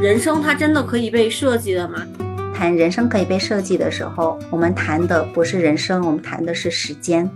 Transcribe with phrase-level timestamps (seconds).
[0.00, 2.02] 人生它真的可以被设计的吗？
[2.54, 7.28] 谈人生可以被设计的时候，我们谈的不是人生，我们谈的是时间。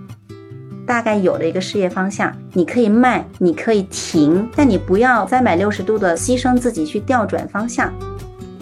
[0.87, 7.91] 大概有了一个事业方向，你可以慢，你可以停，但你不要三百六十度的牺牲自己去调转方向。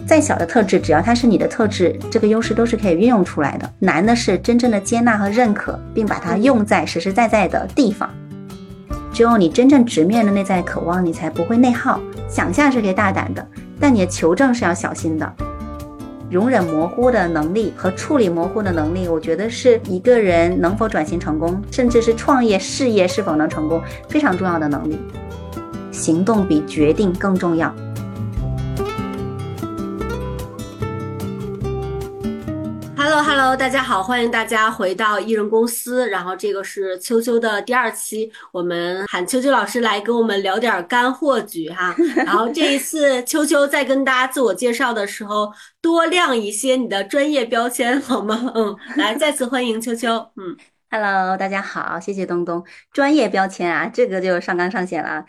[0.07, 3.69] 再小的特质，只要它是你的特质，这个优势都是可以运用出来的。
[3.79, 8.09] 难的是真正的接纳和认可，并把它用在实实在在的地方。
[9.11, 11.99] 只有你真正直面了内在渴望，你才不会内耗。
[12.29, 13.45] 想象是可以大胆的，
[13.79, 15.33] 但你的求证是要小心的。
[16.29, 24.99] 容忍模糊的能力和处理模糊的能力，我觉得是一个人能否转型成功，甚至是创业事业是否能成功非常重要的能力。
[25.91, 27.73] 行动比决定更重要。
[33.11, 36.07] Hello，大家好，欢迎大家回到艺人公司。
[36.09, 41.95] 然后这个是秋秋的第二期，我们喊秋秋老师来跟我们聊点干货局哈。
[42.15, 45.51] 然后这一次秋秋在跟大家自我介绍的时候，
[45.81, 48.51] 多亮一些你的专业标签好吗？
[48.53, 50.09] 嗯，来再次欢迎秋秋。
[50.35, 50.55] 嗯。
[50.91, 52.65] Hello，大家好，谢谢东东。
[52.91, 55.23] 专业标签啊，这个就上纲上线了。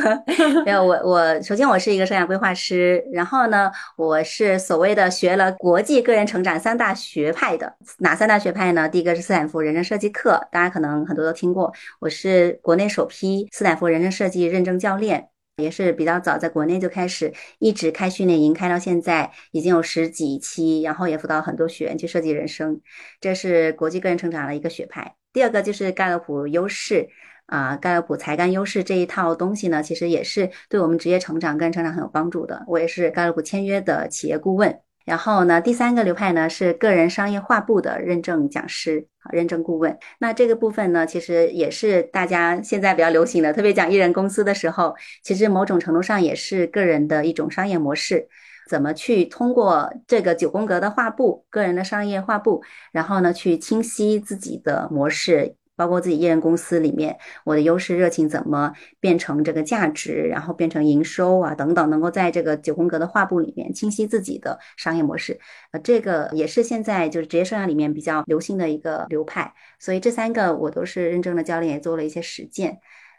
[0.64, 7.76] 没有我，我首先我是一个生涯规划师，然后呢，我是所谓的学了国际个人成长三大学派的。
[7.98, 8.88] 哪三大学派呢？
[8.88, 11.70] 第一个是斯坦福人生设计课，大家可能很多都听过。
[12.00, 15.28] 我是国内首批斯坦福人生设计认证教练。
[15.56, 22.80] 也是比较早，在国内就开始一直开训练营，开到现在已经有十几期，然后也辅导很多学员去设计人生，
[23.20, 25.14] 这是国际个人成长的一个学派。
[25.32, 27.08] 第二个就是盖洛普优势
[27.46, 32.64] 啊，盖洛普才干优势这一套东西呢，其实也是对我们职业成长、个人成长很有帮助的。
[32.66, 34.80] 我也是盖洛普签约的企业顾问。
[35.04, 39.98] 然后呢，第三个流派呢是个人商业化部的认证讲师、认证顾问。
[40.18, 48.28] 那这个部分呢，其实也是大家现在比较流行的，特别讲艺人公司的时候，其实某种程度上也是个人的一种商业模式，
[48.70, 55.56] 怎么去通过这个九宫格的画布，个人的商业画布，然后呢去清晰自己的模式。
[55.76, 65.38] 包括自己艺人公司里面，我的优势热情怎么变成这个价值，然后变成营收啊等等，能够在这个九宫格的画布里面清晰自己的商业模式，
[65.72, 69.52] 呃，这个也是现在就是职业生涯里面比较流行的一个流派。
[69.78, 72.78] 所以这三个我都是认证的教练，也做了一些实践。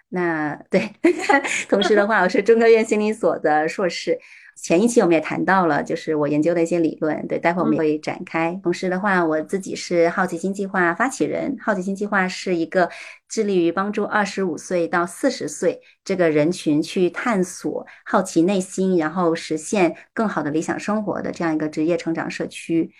[0.09, 0.89] 那对，
[1.67, 4.17] 同时的话，我是中科院心理所的硕士。
[4.55, 8.59] 前一期我们也谈到了，就是我研究的一些理论，对，待会我们会展开。
[8.63, 12.89] 同时的话，我自己是好奇心计划发起人，好奇心计划是一个
[13.27, 22.91] 致力于帮助二十五岁到四十岁这个人群去探索好奇内心，然后实现更好的理想生活的这样一个职业成长社区。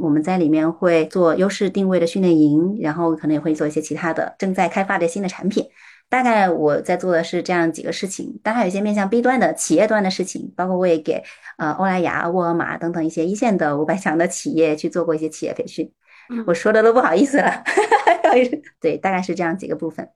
[0.00, 5.66] 我们在里面会做优势定位的训练营，然后可能也会做一些其他的正在开发的新的产品。
[6.12, 11.22] 大概我在做的是这样几个事情，当然还有一些面向 B 端的企业端的事情，包括我也给
[11.56, 15.90] 呃欧莱雅、沃尔玛等等一些一线的五百强的企业去做过一些企业培训。
[16.46, 17.64] 我说的都不好意思了，
[18.78, 20.06] 对，大概是这样几个部分。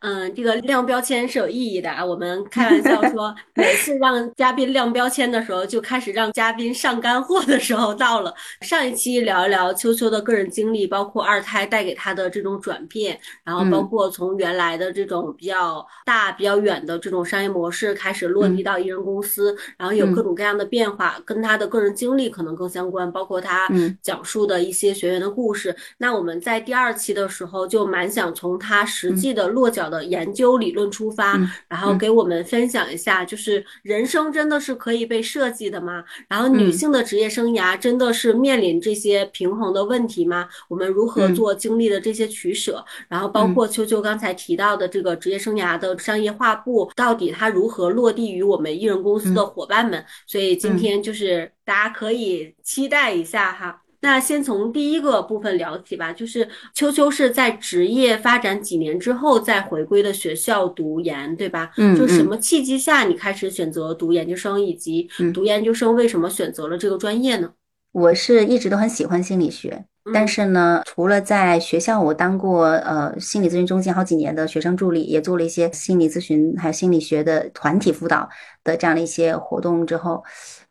[0.00, 2.04] 嗯，这个亮标签是有意义的啊。
[2.04, 8.32] 我们开玩笑说， 每次让嘉宾亮标签的时候，就开始让嘉宾上干货的时候到了。
[8.60, 23.66] 上一期聊一聊秋秋的个人经历，包括二胎带给他的这种转变，然后包括从原来的这种比较大、比较远的这种商业模式开始落地到艺人公司，然后有各种各样的变化，跟他的个人经历可能更相关，包括他
[24.02, 25.74] 讲述的一些学员的故事。
[25.96, 30.06] 那我们在第二期的时候就蛮想从他实际的落脚的。
[30.06, 31.36] 研究理论出发，
[31.68, 36.04] 然后给我们分享一下，就是人生真的是可以被设计的吗？
[36.28, 40.48] 然后女性的职业生涯真的是面临这些平衡的问题吗？
[40.68, 42.84] 我们如何做经历的这些取舍？
[43.08, 50.04] 然后包括秋秋刚才提到的这个职业生涯的商业化部，到底它如何落地于我们艺人公司的伙伴们？
[50.26, 53.82] 所以今天就是大家可以期待一下哈。
[54.06, 61.72] 那先从第一个部分聊起吧，就是秋秋是在职业发展几年之后再回归的学校读研，对吧？
[61.76, 67.50] 嗯，就什么契机下你开始选择读研究生，以及读研究生为什么选择了这个专业呢？
[67.90, 78.28] 我是一直都很喜欢心理学，但是呢，除了在学校我当过呃心理咨询中心好几年的学生助理，也做了一些心理咨询还有心理学的团体辅导
[78.64, 80.22] 的这样的一些活动之后。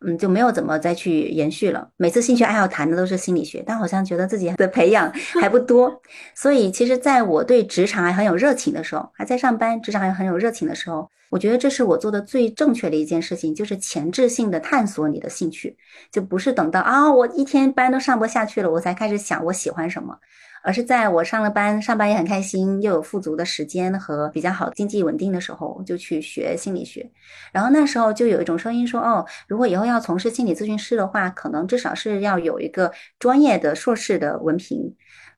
[0.04, 1.88] 嗯，就没有怎么再去延续了。
[1.96, 5.10] 每次兴趣爱好谈的都是心理学，但好像觉得自己的培养
[5.40, 6.02] 还不多。
[6.34, 15.76] 所以，其实在我对职场还很有热情的时候，还在上班，职场还很有热情的时候，我觉得这是我做的最正确的一件事情，就是前置性的探索你的兴趣，
[16.10, 20.16] 就不是等到啊我一天班都上不下去了，我才开始想我喜欢什么。
[20.62, 27.08] 而是在我上了班，上班也很开心，又有富足的时间和比较好经济稳定的时候，就去学心理学。
[27.52, 32.90] 然后那时候就有一种声音说，哦，如果以后要从事心理咨询师的话，可能至少是要有一个
[33.20, 34.92] 专业的硕士的文凭。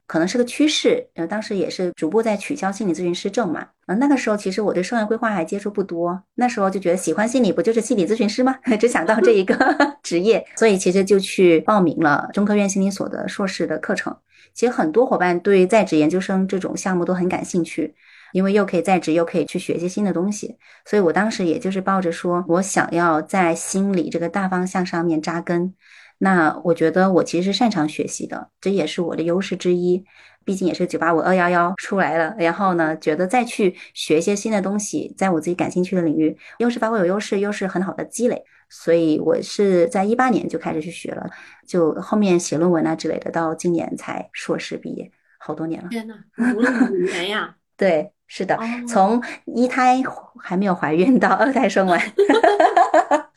[0.09, 8.57] 可能是个趋势，呃，当时也是逐步在取消心理咨询师证嘛，呃，那个时候其实我对生涯规划还接触不多，那时候就觉得喜欢心理不就是心理咨询师吗？
[8.81, 9.55] 只想到这一个
[10.03, 14.17] 职业，所以其实就去报名了中科院心理所的硕士的课程。
[14.55, 17.95] 其实很多伙伴对在职研究生这种项目都很感兴趣，
[18.33, 20.57] 因为又可以在职，又可以去学一些新的东西，
[20.87, 25.75] 所以我当时也就是抱着说我想要在心理这个大方向上面扎根。
[26.19, 30.05] 那我觉得我其实是擅长学习的，这也是我的优势之一。
[30.45, 38.43] 毕竟也是九八五二幺幺出来了，然后呢，觉得再去学一些新的东西，在我自己感兴趣的领域，优势发挥有优势，又是很好的积累。
[38.71, 41.29] 所以我是在一八年就开始去学了，
[41.67, 45.89] 就后面写论文啊之类的，到今年才硕士毕业，好多年了。
[45.91, 47.55] 天呐，读了五年呀！
[47.77, 50.03] 对，是的，从一胎
[50.41, 52.01] 还没有怀孕到二胎生完。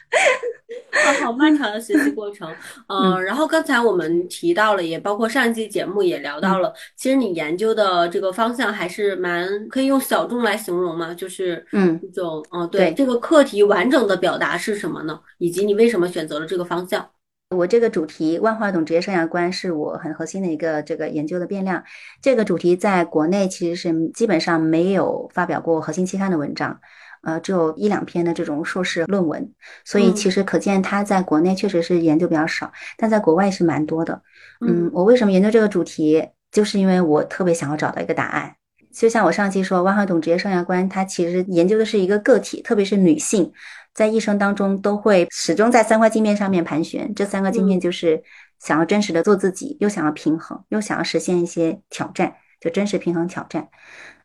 [0.92, 2.54] 啊，好漫长的学习过程，
[2.88, 15.20] 嗯，然后刚才我们提到了，也包括上一期节目也聊到了，其实你研究的这个方向还是蛮可以用小众来形容嘛，就是嗯，一种嗯，对，这个课题完整的表达是什么呢？
[15.38, 17.08] 以及你为什么选择了这个方向？
[17.56, 21.84] 我这个主题万花筒职业生涯观是我很核心的一个这个研究的变量，
[22.22, 26.80] 这个主题在国内其实是基本上没有发表过核心期刊的文章。
[27.21, 29.51] 呃，只有一两篇的这种硕士论文，
[29.85, 34.21] 所以其实可见他在国内确实是研究比较少，但在国外是蛮多的。
[34.59, 38.56] 嗯，我为什么研究这个主题，就是因为我特别想要找到一个答案。
[38.94, 43.50] 就像我上期说，万花筒职业生涯观，它其实研究的是一个个体，特别是女性，
[43.94, 47.13] 在一生当中都会始终在三块镜面上面盘旋。
[47.15, 48.21] 这三个镜面就是
[48.59, 53.69] 想要真实的做自己，又想要平衡，又想要实现一些挑战，就真实平衡挑战。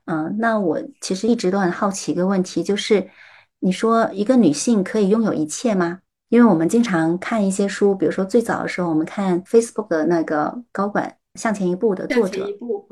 [0.06, 3.08] 嗯，那我其实一直都很好奇一个问题，就是
[3.60, 6.00] 你说一个女性可以拥有一切吗？
[6.28, 11.16] 因为我们经常看一些书，比如说最早的时候，我们看 Facebook 的那个高管。
[11.36, 12.48] 向前一步的作者，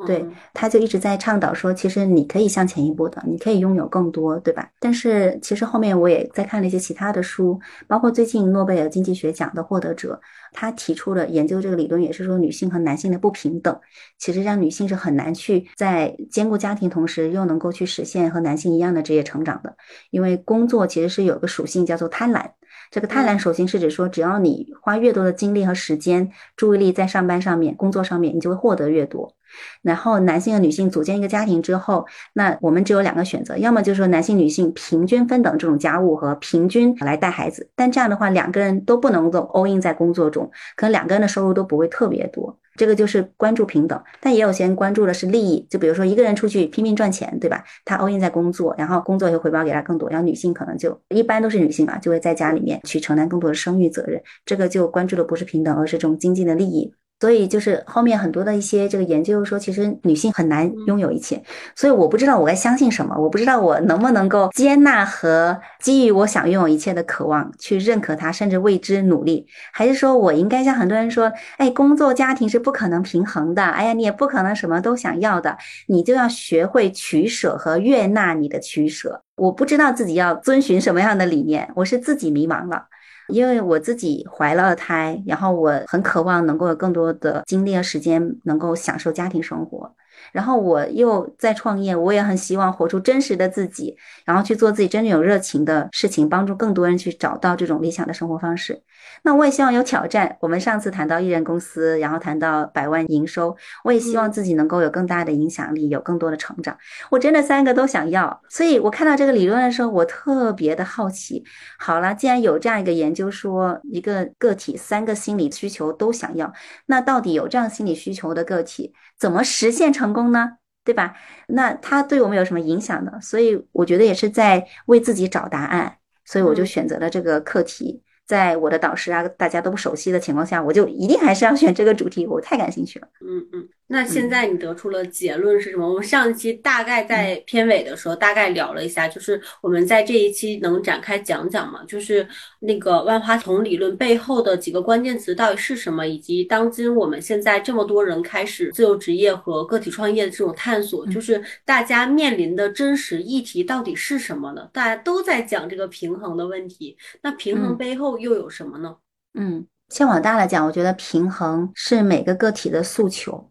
[0.06, 0.22] 对，
[0.52, 4.68] 他就一直在倡导说，其实你可以向前一步的，你可以拥有更多，对吧？
[4.78, 10.20] 但是其实后面我也在看了一些其他的书，包括最近诺贝尔经济学奖的获得者，
[10.54, 13.78] 他提出了研究这个理论，也是说女性和男性的不平等，
[14.18, 19.76] 其实让女性是很难去在兼顾家庭同时又能够去实现和男性一样的职业成长的，
[20.10, 22.52] 因为工作其实是有个属性叫做贪婪。
[22.90, 29.34] 这个贪婪属性是指说，只要你花越多的精力和时间、注意力在上班上面、工作上面，你就会获得越多。
[29.82, 42.58] 然后，男性和女性组建一个家庭之后，那我们只有两个选择：要么就是说男性、女性平均分等这种家务和平均来带孩子，但这样的话，两个人都不能够 all in 在工作中，可能两个人的收入都不会特别多。
[42.76, 45.64] 这个就是关注平等，但也有些人关注的是利益。
[45.70, 47.62] 就比如说一个人出去拼命赚钱，对吧？
[47.84, 50.10] 他 all in 在工作，然后工作又回报给他更多。
[50.10, 54.20] 然后女性可能就一般都是女性嘛，就会在家里面去承担更多的生育责任。
[54.44, 56.92] 这个就关注的不是平等，而是这种经济的利益。
[57.24, 61.42] 所以就是后面很多的一些这个研究说，其实女性很难拥有一切。
[61.74, 75.56] 所以我不知道我该相信什么，我不知道我能不能够接纳和基于我想拥有一切的渴望去认可它，甚至为之努力，还是说我应该像很多人说，哎，工作家庭是不可能平衡的，哎呀，你也不可能什么都想要的，
[75.86, 79.22] 你就要学会取舍和悦纳你的取舍。
[79.36, 82.84] 我不知道自己要遵循什么样的理念，我是自己迷茫了。
[83.28, 89.94] 因为我自己怀了二胎，然后我很渴望能够有更多的精力和时间，能够享受家庭生活。
[90.32, 98.82] 然后我又在创业，我也很希望活出真实的自己，然后去做自己真正有热情的事情，帮助更多人去找到这种理想的生活方式。
[99.26, 100.36] 那我也希望有挑战。
[100.38, 106.76] 我们上次谈到艺人公司，然后谈到百万营收，我也希望自己能够有更大的影响力，有更多的成长。
[107.10, 108.42] 我真的三个都想要。
[108.50, 111.42] 所以我看到这个理论的时候，我特别的好奇。
[111.78, 116.52] 好了，既然有这样一个研究说，一个个体三个心理需求都想要，
[116.84, 118.92] 那到底有这样心理需求的个体？
[119.18, 120.58] 怎么实现成功呢？
[120.84, 121.14] 对吧？
[121.48, 123.12] 那它对我们有什么影响呢？
[123.22, 128.02] 所以我觉得也是在为自己找答案，所以我就选择了这个课题。
[128.26, 133.08] 在我的导师啊，大家都不熟悉的情况下，我就一定还是要选这个主题，我太感兴趣了。
[133.20, 133.68] 嗯嗯。
[133.86, 135.86] 那现在你得出了结论是什么？
[135.86, 141.84] 我们上一期大概在片尾的时候大概聊了一下，就是我们在这一期能展开讲讲吗？
[141.86, 142.26] 就是
[142.60, 154.68] 那个万花筒理论背后的几个关键词到底是什么，以及当今我们现在这么多人开始自由职业和个体创业的这种探索，就是大家面临的真实议题到底是什么呢？
[154.72, 158.96] 大家都在讲这个平衡的问题，那平衡背后又有什么呢？
[159.34, 163.50] 嗯，先往大了讲，我觉得平衡是每个个体的诉求。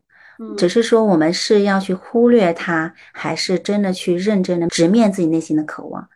[0.56, 6.08] 只是说我们是要去忽略它，还是真的去认真的直面自己内心的渴望？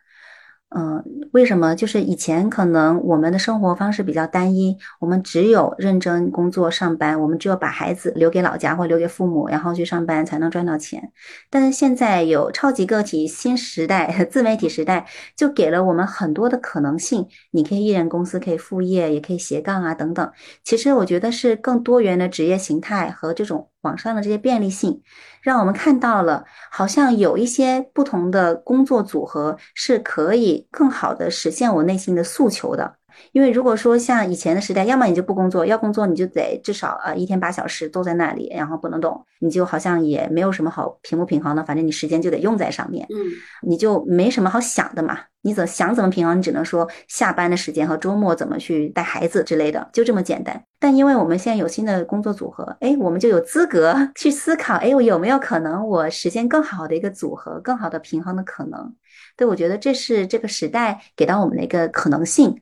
[0.70, 1.74] 嗯，为什么？
[1.74, 11.10] 就是以前可能我们的生活方式比较单一，我们只有认真工作上班，我们只有把孩子留给老家或留给父母，然后去上班才能赚到钱。
[11.48, 17.26] 但是现在有超级个体新时代、 自媒体时代，就给了我们很多的可能性。
[17.50, 20.30] 你可以一人公司，可以副业，也可以斜杠啊等等。
[20.64, 23.70] 其实我觉得是更多元的职业形态和这种。
[23.82, 25.02] 网上的这些便利性，
[25.48, 32.97] 让我们看到了，好像有一些不同的工作组合是可以更好的实现我内心的诉求的。
[33.32, 43.16] 因为如果说像以前的时代，要么你就不工作，要工作你就得至少呃一天八小时都在那里，然后不能动，你就好像也没有什么好平不平衡的，反正你时间就得用在上面，嗯，
[43.62, 45.18] 你就没什么好想的嘛。
[45.42, 50.62] 你怎想怎么平衡，你只能说下班的时间和周末怎么去带孩子之类的，就这么简单。
[50.80, 58.92] 但因为我们现在有新的工作组合，哎，我们就有资格 去思考，哎，我有没有可能我实现更好的一个组合，更好的平衡的可能？
[59.36, 62.60] 对，我觉得这是这个时代给到我们的一个可能性。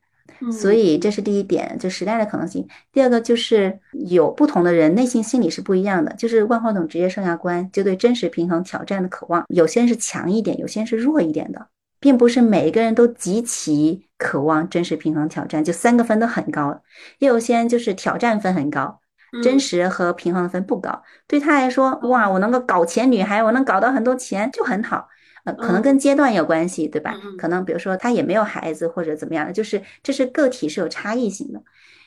[0.50, 2.66] 所以这是第一点，就时代的可能性。
[2.92, 3.78] 第二个就是
[4.08, 11.68] 有不同的人内心心理是不一样的，就是万花筒职业生涯观就对真实平衡挑战的渴望，有些人是强一点，有些人是弱一点的，
[12.00, 16.82] 并不是每一个人都极其渴望真实平衡挑战，就三个分都很高。
[17.18, 19.00] 也有些人就是挑战分很高，
[19.42, 21.02] 真实和平衡的分不高。
[21.26, 25.08] 对他来说，哇，我能够搞钱女孩，我能搞到很多钱就很好。
[25.46, 27.20] 呃，可能跟阶段有关系，对吧？
[27.36, 31.62] 可能比如说他也没有孩子或者怎么样的，就是这是个体是有差异性的。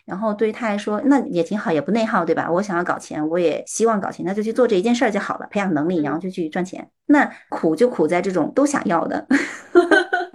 [0.10, 2.50] 然后对于他来说，那也挺好，也不内耗，对吧？
[2.52, 6.90] 我想要搞钱，我也希望搞钱，那就去做这一件事儿就好了，培养能力，然后就去赚钱。
[7.06, 9.28] 那苦就苦在这种都想要的。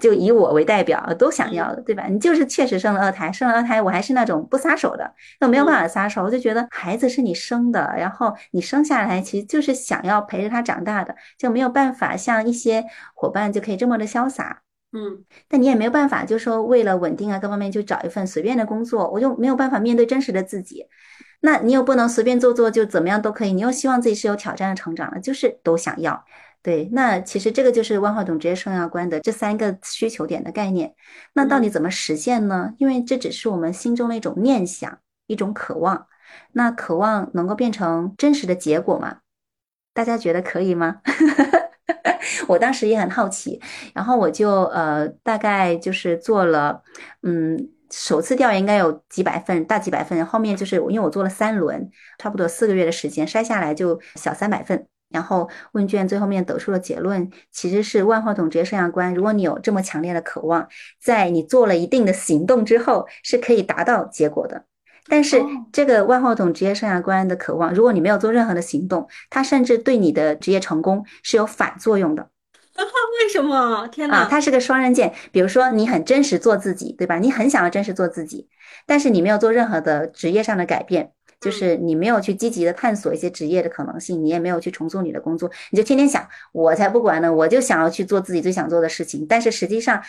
[0.01, 2.05] 就以我为代表，都想要的，对吧？
[2.11, 6.23] 你就是确实生了二胎，生了二胎，我还是那种不撒手的，那没有办法撒手。
[6.23, 14.61] 我就觉得孩子是你生的，然后你生下来其实就是想要陪着他长大的，就没有办法像一些伙伴就可以这么的潇洒，
[14.95, 15.25] 嗯。
[15.49, 20.87] 但你也没有办法，就说为了稳定啊各方面就找一份随便的工作，我就没有办法面对真实的自己。
[21.41, 26.25] 那你又不能随便做做就怎么样都可以，你又希望自己是有挑战的成长的，就是都想要。
[26.63, 30.95] 对，那其实这个就是万花筒职业生涯观的这三个需求点的概念。
[31.35, 32.73] 那到底怎么实现呢？
[32.79, 36.07] 因为这只是我们心中的一种念想，一种渴望。
[36.53, 39.19] 那渴望能够变成真实的结果吗？
[39.93, 41.03] 大家觉得可以吗？
[42.47, 43.61] 我当时也很好奇，
[43.95, 46.83] 然后我就呃大概就是做了，
[47.23, 50.25] 嗯，首次调研应该有几百份，大几百份。
[50.27, 54.87] 后面就是因为我做了三轮，差不多四个月的时间筛下来就小三百份。
[55.11, 59.15] 然后问卷最后面得出了结论其实是万花筒职业生涯观。
[59.15, 60.69] 如果你有这么强烈的渴望，
[61.01, 64.65] 在你做了一定的行动之后，是可以达到结果的。
[65.09, 65.43] 但是
[65.73, 72.29] 这个万花筒职业生涯观的渴望，如果你没有做任何的行动，它甚至对你的职业成功是有反作用的。
[72.77, 73.87] 为什么？
[73.89, 74.19] 天哪！
[74.19, 75.13] 啊，它是个双刃剑。
[75.31, 77.19] 比如说，你很真实做自己，对吧？
[77.19, 78.49] 你很想要真实做自己，
[78.87, 81.13] 但是你没有做任何的职业上的改变。
[81.41, 89.27] 就是你没有去积极的探索一些职业的可能性，你也没有去重塑你的工作，你就天天想，我才不管呢，我就想要去做自己最想做的事情。
[89.29, 90.03] 但是实际上，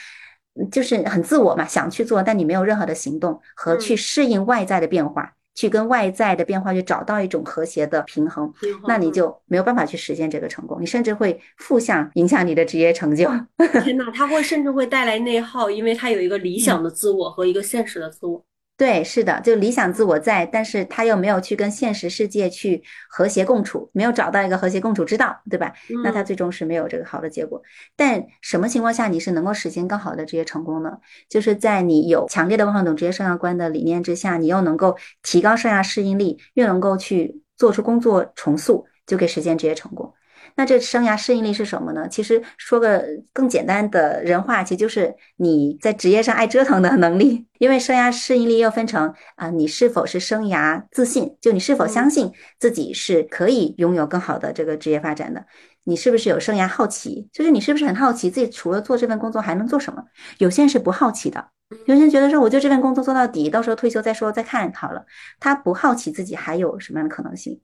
[0.71, 8.51] 就是很自我嘛，想去做，但你没有任何的行动和去适应外在的变化，去跟外在的变化去找到一种和谐的平衡，
[8.87, 13.29] 那你就没有办法去实现这个成功，你甚至会负向影响你的职业成就。
[13.83, 18.43] 天呐， 他会甚至会带来内耗，因为他有一个理想的自我和一个现实的自我。
[18.77, 25.71] 对，是的，就理想自我在，但是他又没有去跟现实世界去和谐共处，没有找到一个和谐共处之道，对吧？
[26.03, 27.61] 那他最终是没有这个好的结果。
[27.95, 30.97] 但什么情况下你是能够实现更好的职业成功呢？
[31.29, 40.13] 就是在你有强烈的万懂职业生涯观的理念之下，你又能够提高生涯适应力，又能够去做出工作重塑，就可以实现职业成功。
[40.57, 42.07] 那这生涯适应力是什么呢？
[42.07, 47.45] 其实说个更简单的人话，其实就是你在职业上爱折腾的能力。
[47.57, 51.37] 因为生涯适应力又分成啊，你是否是生涯自信？
[51.39, 55.45] 就你是否相信自己是可以拥有更好的这个职业发展的？
[55.85, 57.29] 你是不是有生涯好奇？
[57.31, 60.03] 就是你是不是很好奇自己除了做这份工作还能做什么？
[60.39, 61.45] 有些人是不好奇的，
[61.85, 65.05] 有些人觉得说我就这份工作做到底，到时候退休再说再看好了。
[65.39, 67.59] 他不好奇自己还有什么样的可能性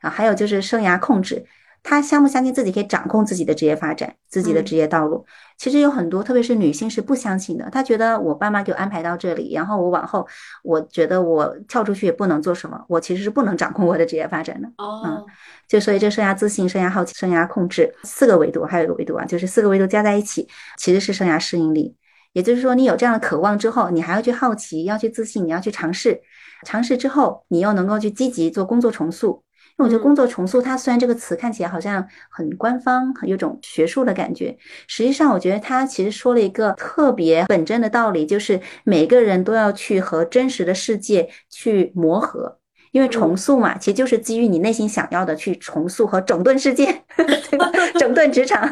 [0.00, 0.10] 啊？
[0.10, 1.44] 还有就是生涯控制。
[1.82, 5.24] 他相不相信自己可以掌控自己的职业发展、自己的职业道路？
[5.56, 7.68] 其实有很多，特别是女性是不相信的。
[7.70, 10.26] 她觉得我爸妈给我安排到这里，然后我往后，
[10.62, 14.68] 我觉得我跳出去也不能做什么，我其实是不能掌控我的职业发展的。
[14.76, 15.24] 哦，嗯，
[15.66, 21.96] 就所以这生涯自信、生涯好奇、生涯控制四个维度，还有一个维度啊，就是四个维度加在一起，其实是生涯适应力。
[22.34, 26.20] 也就是说，你有这样的渴望之后，你还要去好奇，要去自信，你要去尝试，
[26.64, 29.42] 尝试之后，你又能够去积极做工作重塑。
[29.78, 34.58] 因为我觉得工作重塑，它虽然这个词看起来好像很官方，很有种学术的感觉，
[34.88, 42.58] 实际上我觉得它其实说了一个特别本真的道理，就是每个人都要去和真实的世界去磨合。
[42.90, 47.70] 因为重塑嘛，其实就是基于你内心想要的去重塑和整顿世界， 对吧？
[47.98, 48.66] 整顿职场，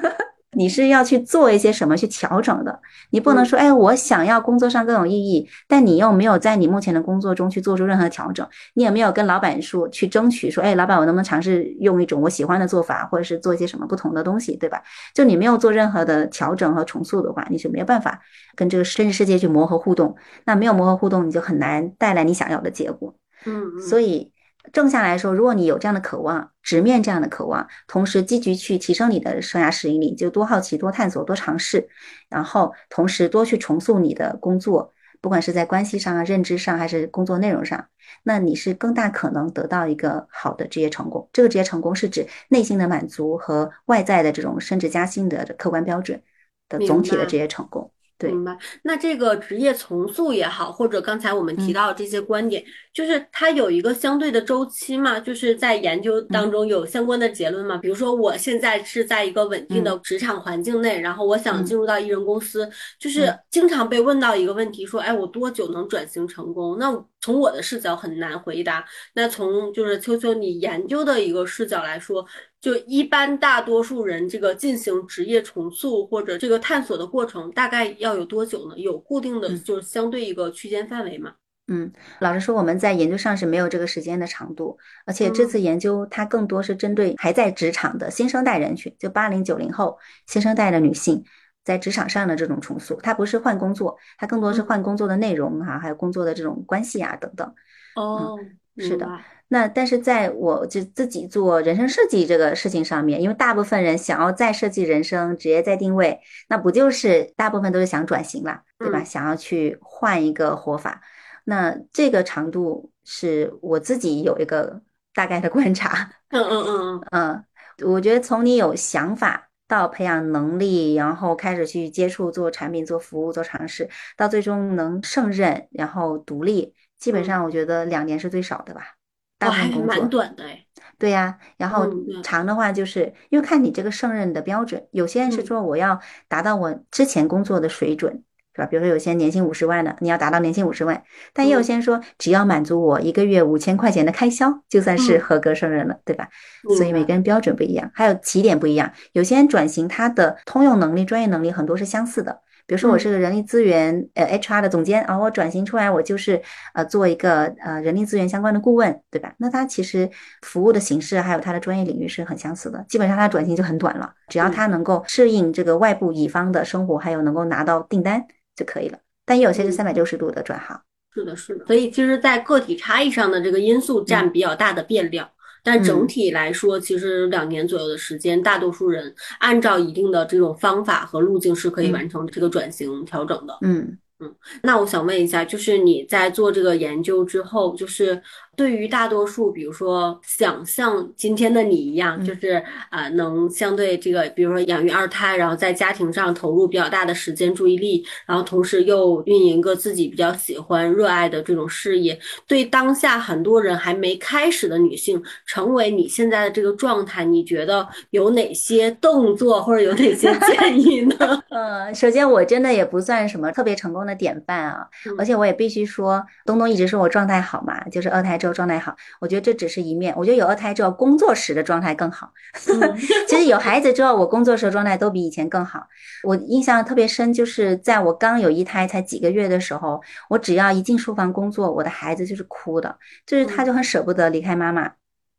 [0.57, 2.81] 你是要去做一些什么去调整的。
[3.11, 14.83] 你不能说，哎，我想要工作上更有意义，但你又没有在你目前的工作中去做出任何调整，你也没有跟老板说去争取说，哎，老板，我能不能尝试用一种我喜欢的做法，或者是做一些什么不同的东西，对吧？
[15.15, 18.19] 就你没有做任何的调整和重塑的话，你是没有办法
[18.55, 20.17] 跟这个真实世界去磨合互动。
[20.47, 23.15] 那没有磨合互动，你就很难带来你想要的结果。
[23.45, 24.33] 嗯，所以
[24.73, 31.89] 正向来说，如果你有这样的渴望，直面这样的渴望，同时积极去提升你的生涯适应力，就多好奇、多探索、多尝试，
[32.29, 37.87] 然后同时多去重塑你的工作，不管是在关系上啊、认知上，还是工作内容上，
[38.23, 41.29] 那你是更大可能得到一个好的职业成功。
[41.33, 46.23] 这个职业成功是指内心的满足和外在的这种升职加薪的客观标准
[46.69, 47.93] 的总体的职业成功。
[48.21, 57.77] 明白，那这个职业重塑也好，或者刚才我们提到这些观点，就是它有一个相对的周期嘛，就是在研究当中有相关的结论嘛。
[57.77, 62.67] 比如说，我现在是在一个稳定的职场环境内，然后我想进入到艺人公司，
[62.99, 66.79] 就是经常被问到一个问题，说，哎，我多久能转型成功？
[66.79, 68.83] 那从我的视角很难回答。
[69.15, 72.25] 那从就是秋秋你研究的一个视角来说。
[72.67, 78.77] 就一般大多数人这个进行职业重塑或者这个探索的过程，大概要有多久呢？
[78.77, 81.35] 有固定的就是相对一个区间范围吗？
[81.69, 89.97] 嗯，老实说，我们在研究上是没有这个时间的长度，而且这次研究它更多是针对还在职场的新生代人群，就八零九零后
[90.27, 91.23] 新生代的女性
[91.63, 97.55] 在职场上的这种重塑，它不是换工作，它更多是换工作的内容哈，还有工作的这种关系啊等等。
[97.95, 98.37] 哦，
[98.77, 99.09] 是的。
[99.49, 109.05] 那但是在我就自己做人生设计这个事情上面，因为大部分人想要再设计人生、职业再定位，那不就是大部分都是想转型了，对吧？
[109.05, 111.01] 想要去换一个活法。
[111.45, 114.83] 那这个长度是我自己有一个
[115.15, 116.11] 大概的观察。
[116.31, 117.45] 嗯嗯嗯嗯嗯，
[117.89, 128.96] 我觉得从你有想法到培养能力，然后开始去接触做产品、做服务、做尝试，到最终能胜任，然后独立，基本上我觉得两年是最少的吧。
[129.39, 130.09] 大部分工作蛮。
[130.09, 130.65] 短的哎，
[130.99, 131.89] 对呀，然后
[132.23, 138.23] 长的话就是因为看你这个胜任的标准，有些人是说我要达到我之前工作的水准，
[138.55, 138.67] 是吧？
[138.67, 141.03] 比如说有些年薪五十万的，你要达到年薪五十万，
[141.35, 146.29] 但也有些人说只要满足我一个月五千块钱的开销，就算是合格胜任了，对吧？
[146.77, 147.13] 所以每个。
[147.13, 152.41] 人标准不一样，还有起点不一样，有些人转型他的通用能力、专业能力很多是相似的。
[152.67, 156.43] 比如说我是个人力资源呃 HR 的总监啊，我转型出来我就是
[156.75, 159.33] 呃做一个呃人力资源相关的顾问，对吧？
[159.39, 160.11] 那他其实
[160.43, 168.25] 服务的形式还有他的专业领域是很相似的，基本上他转型就很短了，只要他能够适应这个外部乙方的生活，还有能够拿到订单
[168.57, 168.99] 就可以了。
[169.25, 170.81] 但也有些是三百六十度的转行。
[171.15, 171.65] 是的，是的。
[171.67, 175.29] 所以其实，在个体差异上的这个因素占比较大的变量。
[175.67, 183.59] 但整体来说，其实两年左右的时间，大多数人按照一定的这种方法和路径是可以完成这个转型调整的。
[183.63, 188.23] 嗯嗯，那我想问一下，就是你在做这个研究之后，就是。
[188.57, 211.15] 对于大多数，比如说想像今天的你一样，就是啊，能相对这个，比如说养育二胎，然后在家庭上投入比较大的时间注意力，然后同时又运营个自己比较喜欢、热爱的这种事业，对当下很多人还没开始的女性，成为你现在的这个状态，你觉得有哪些动作或者有哪些建议呢？
[211.51, 214.87] 呃，首先我真的也不算什么特别成功的典范啊，
[215.19, 218.39] 而且我也必须说，东东一直说我状态好嘛，就是二胎。
[218.53, 220.15] 状态好，我觉得这只是一面。
[220.17, 222.33] 我觉得有二胎之后，工作时的状态更好。
[223.29, 225.87] 其实有孩子之后，我工作时候状态都比以前更好。
[226.23, 234.93] 我印象特别深，就是在我刚有一胎才几个月的时候，我只要一进书房工作，我的孩子就是哭的，就是他就很舍不得离开妈妈，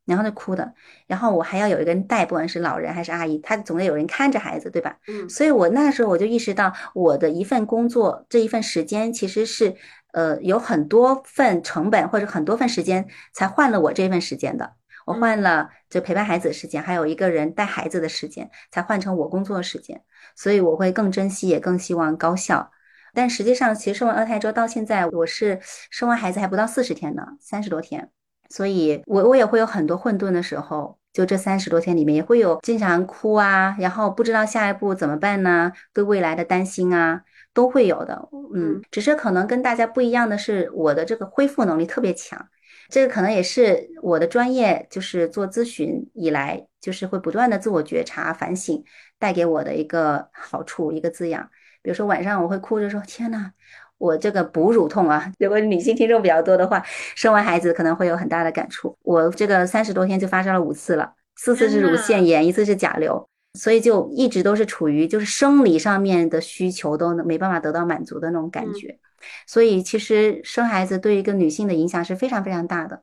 [0.06, 0.74] 然后就哭的。
[1.08, 4.98] 然后我还要有一个人带，不管是老人还是阿姨，他总得有人看着孩子，对吧？
[5.08, 5.28] 嗯。
[5.30, 9.76] 所以我那时候我就意识到，我的一份工作这一份时间其实是。
[10.13, 14.74] 呃，有很多份成本或者很多份时间才换了我这份时间的。
[15.06, 20.02] 我换了就陪伴孩子的时间，还有一个人带孩子的时间，才换成我工作的时间。
[20.36, 22.72] 所以我会更珍惜，也更希望高效。
[23.13, 28.10] 但实际上，其实生完二胎之后到现在，我是生完孩子还不到四十天呢，三十多天。
[28.50, 35.72] 所以我我也会有很多混沌的时候，就这三十多天里面也会有经常哭啊，然后不知道下一步怎么办呢？
[35.93, 37.22] 对未来的担心啊。
[37.58, 42.39] 都会有的，嗯，只是可能跟大家不一样的是，我的这个恢复能力特别强，
[42.88, 48.84] 这个可能也是我的专业，就是做咨询以来，就是会不断的自我觉察、反省，
[49.17, 51.50] 带给我的一个好处、一个滋养。
[51.82, 53.50] 比如说晚上我会哭着说：“天呐，
[53.98, 56.84] 我这个哺乳痛啊！”如果女性听众比较多的话，
[57.15, 58.96] 生完孩子可能会有很大的感触。
[59.02, 69.00] 我这个三十多天就发烧了五次了，四次是乳腺炎，一次是甲流，所以就一直都是处于就是生理上面的需求都没办法得到满足的那种感觉。
[69.48, 73.02] 所以，其实生孩子对一个女性的影响是非常非常大的，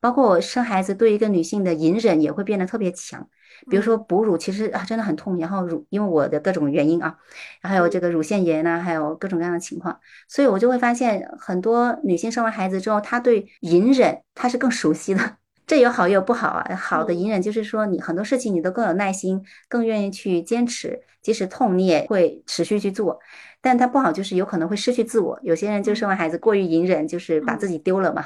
[0.00, 3.28] 包括我生孩子对一个女性的隐忍也会变得特别强。
[3.68, 7.18] 比如说哺乳，其实啊真的很痛，然后乳因为我的各种原因啊，
[7.60, 15.36] 还有这个乳腺炎呐，还有各种各样的情况，所以我就会发现很多女性生完孩子之后，她对隐忍她是更熟悉的。
[15.70, 16.74] 这有好也有不好啊。
[16.74, 23.20] 好的隐忍就是说你很多事情你都更有耐心，更愿意去坚持，即使痛你也会持续去做。
[23.60, 25.38] 但它不好，就是有可能会失去自我。
[25.44, 28.24] 有些人就生完孩子过于隐忍，就是把自己丢了嘛。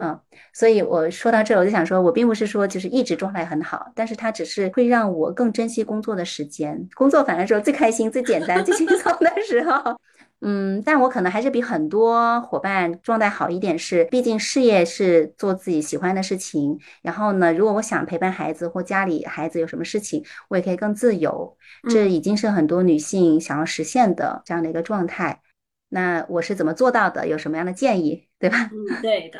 [0.00, 0.18] 嗯，
[0.54, 6.88] 所以我说到这，我就想说，我并不是说就是一直状态很好，但是它只是会让我更珍惜工作的时间。
[6.94, 9.94] 工作反而说最开心、最简单、最轻松的时候。
[10.44, 16.76] 嗯，但我可能还是比很多伙伴状态好一点，是毕竟事业是做自己喜欢的事情。
[17.00, 21.56] 然后呢，如果我想陪伴孩子或家里孩子有什么事情，我也可以更自由。
[21.88, 25.40] 这已经是很多女性想要实现的这样的一个状态。
[25.88, 27.28] 那我是怎么做到的？
[27.28, 28.26] 有什么样的建议？
[28.40, 28.68] 对吧？
[28.72, 29.38] 嗯，对的。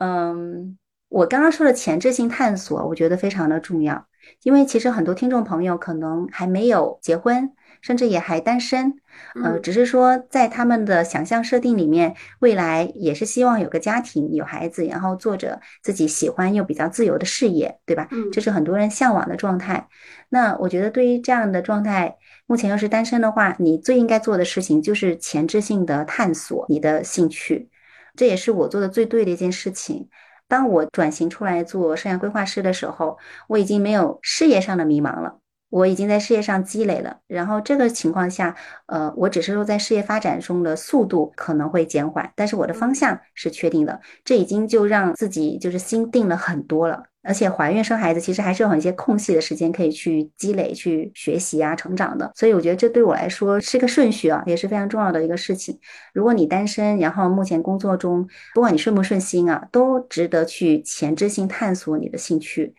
[0.00, 4.06] 嗯，我刚刚说的前置性探索，我觉得非常的重要，
[4.44, 7.52] 因为其实很多听众朋友可能还没有结婚。
[7.80, 8.94] 甚至也还单身，
[9.42, 18.08] 呃，只是说在他们的想象设定里面，未来也是希望有个家庭、有孩子，然后做着自己喜欢又比较自由的事业，对吧？
[18.10, 19.88] 嗯，这是很多人向往的状态。
[20.28, 27.68] 那我觉得，对于这样的状态，目前又是单身的话，你最应该做的事情就是前置性的探索你的兴趣，
[28.14, 30.08] 这也是我做的最对的一件事情。
[30.46, 35.38] 当我转型出来做生涯规划师的时候，我已经没有事业上的迷茫了。
[35.70, 47.02] 我已经在事业上积累了，然后这个情况下，呃，我只是说在事业发展中的速度可能会减缓，但是我的方向是确定的，这已经就让自己就是心定了很多了。
[47.20, 55.78] 而且怀孕生孩子其实还是有很些空隙的时间可以去积累、去学习啊、成长的，所以我觉得这对我来说是个顺序啊，也是非常重要的一个事情。
[56.14, 62.74] 如果你单身，然后目前工作中，不管你顺不顺心啊，都值得去前置性探索你的兴趣。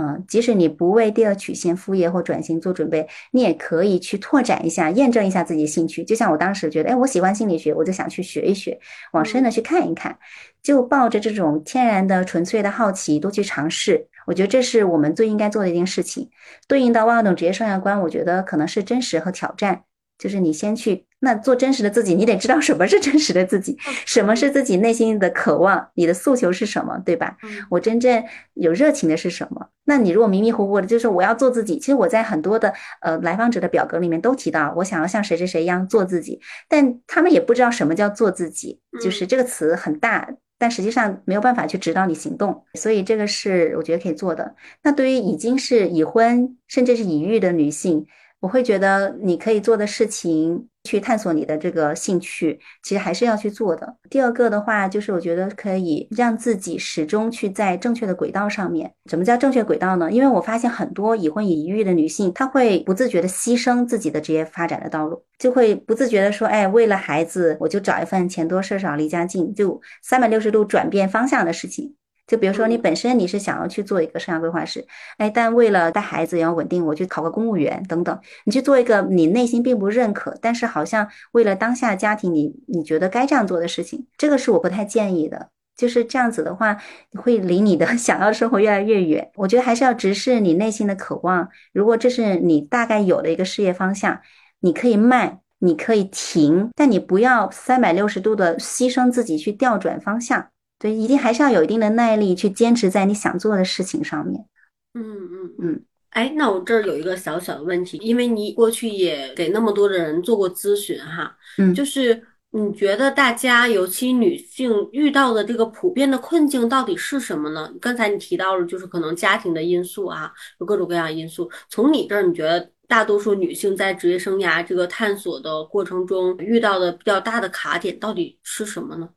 [0.00, 6.04] 嗯，即使你不为第二曲线副业或转型做准备，你也可以去拓展一下，验证一下自己的兴趣。
[6.04, 8.78] 就像我当时觉得，哎，我喜欢心理学，我就想去学一学，
[9.12, 10.16] 往深的去看一看。
[10.62, 14.06] 就抱着这种天然的、纯粹的好奇，多去尝试。
[14.24, 16.30] 我觉得这是我们最应该做的一件事情。
[16.68, 19.82] 对应到万总职业生涯观，我觉得可能是真实和挑战。
[20.16, 23.76] 就是你先去那做真实的自己，你得知道什么是真实的自己，
[24.06, 27.36] 什么是自己内心的渴望，你的诉求是什么，对吧？
[27.70, 28.22] 我真正
[28.54, 29.68] 有热情的是什么？
[29.84, 31.78] 那你如果迷迷糊糊的，就是我要做自己。
[31.78, 40.28] 其实我在很多的呃来访者的表格里面都提到，我想要像谁谁谁一样做自己，但他们也不知道什么叫做自己，就是这个词很大。
[40.60, 44.56] 但实际上没有办法去指导你行动，所以这个是我觉得可以做的。
[44.82, 48.04] 那对于已经是已婚甚至是已育的女性，
[48.40, 50.68] 我会觉得你可以做的事情。
[50.88, 53.96] 去探索你的这个兴趣，其实还是要去做的。
[54.08, 58.90] 第二个的话，就是我觉得可以让自己始终去在正确的轨道上面。
[59.10, 60.10] 什么叫正确轨道呢？
[60.10, 71.94] 因为我发现很多已婚已育的女性，她会不自觉的牺牲自己的职业发展的道路，就会不自觉的说：“哎，为了孩子，我就找一份钱多事少离家近，就三百六十度转变方向的事情。”
[72.28, 74.86] 就比如说，你本身你是想要去做一个生涯规划师，
[75.16, 85.48] 哎，但为了带孩子要稳定，我去考个公务员等等，你去做一个你内心并不认可，但是好像为了当下家庭，你你觉得该这样做的事情，这个是我不太建议的。
[85.76, 86.76] 就是这样子的话，
[87.14, 89.30] 会离你的 想要的生活越来越远。
[89.36, 91.48] 我觉得还是要直视你内心的渴望。
[91.72, 94.20] 如果这是你大概有的一个事业方向，
[94.58, 100.48] 你可以慢，你可以停，但你不要三百六十度的牺牲自己去调转方向。
[100.78, 104.46] 对，一定还是要有一定的耐力去坚持在你想做的事情上面。
[104.94, 105.84] 嗯嗯嗯。
[106.10, 117.70] 哎，那我这儿有一个小小的问题，因为你过去也给那么多的人做过咨询哈，嗯，就是你觉得大家，尤其女性遇到的这个普遍的困境到底是什么呢？
[117.78, 121.48] 刚才你提到了，就是可能家庭的因素啊，有各种各样的因素。
[121.68, 129.08] 从你这儿，你觉得大多数女性在职业生涯这个探索的过程中遇到的比较大的卡点到底是什么呢？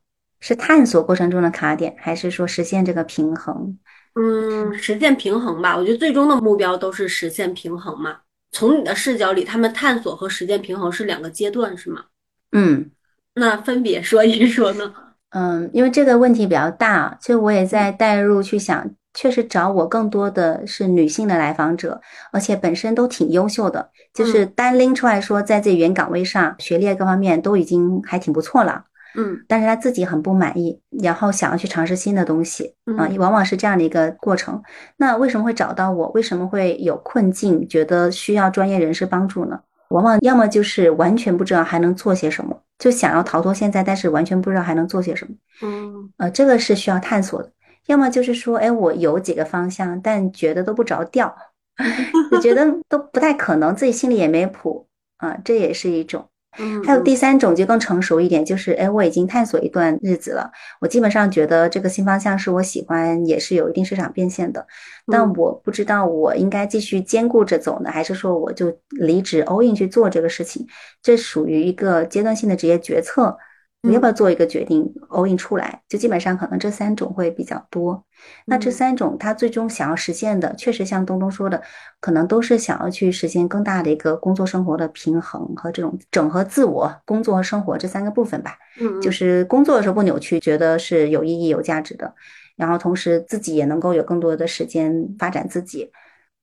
[0.42, 3.78] 是探索过程中的卡点，还是说实现这个平衡？
[4.14, 5.76] 嗯，实现平衡吧。
[5.76, 8.16] 我觉得最终的目标都是实现平衡嘛。
[8.50, 12.02] 从你的视角里，他们探索和实践平衡是两个阶段，是吗？
[12.50, 12.90] 嗯，
[13.36, 14.92] 那分别说一说呢？
[15.30, 22.00] 嗯，因为这个问题比较大，其实我也在带入去想，确实找我更多的是女性的来访者，
[22.32, 28.86] 而且本身都挺优秀的，就是单拎出来说，在自己原岗位上，学历各方面都已经还挺不错了。
[29.14, 34.62] 嗯，但是他自己很不满意，然后想要去尝试新的东西啊，往往是这样的一个过程。
[34.96, 36.08] 那为什么会找到我？
[36.10, 39.60] 为什么会有困境，觉得需要专业人士帮助呢？
[39.90, 45.34] 往往要么就是完全不知道还能做些什么，就想要逃脱现在，但是完全不知道还能做些什么。
[45.62, 47.50] 嗯，呃，这个是需要探索的。
[47.88, 51.36] 要么就是说，哎，我有几个方向，但觉得都不着调，
[52.30, 54.86] 就觉得都不太可能，自己心里也没谱
[55.18, 56.26] 啊，这也是一种。
[56.58, 64.66] 嗯，还有第三种就更成熟一点，就是哎，我已经探索一段日子了，我基本上觉得这个新方向是我喜欢，也是有一定市场变现的，
[65.10, 70.66] 但我不知道我应该继续兼顾着走呢，还是说我就离职 all in 去做这个事情，
[71.02, 73.36] 这属于一个阶段性的职业决策。
[73.82, 75.82] 你要不要做一个决定，all in 出来？
[75.88, 78.04] 就基本上可能这三种会比较多。
[78.46, 81.60] 那这三种他最终想要实现的，确实像东东说的，
[82.00, 88.56] 可能都是想要去实现更大的一个工作生活的平衡和这种整合自我、工作和生活这三个部分吧。
[88.80, 92.14] 嗯，就是工作的时候不扭曲，觉得是有意义、有价值的，
[92.56, 95.90] 然后同时自己也能够有更多的时间发展自己。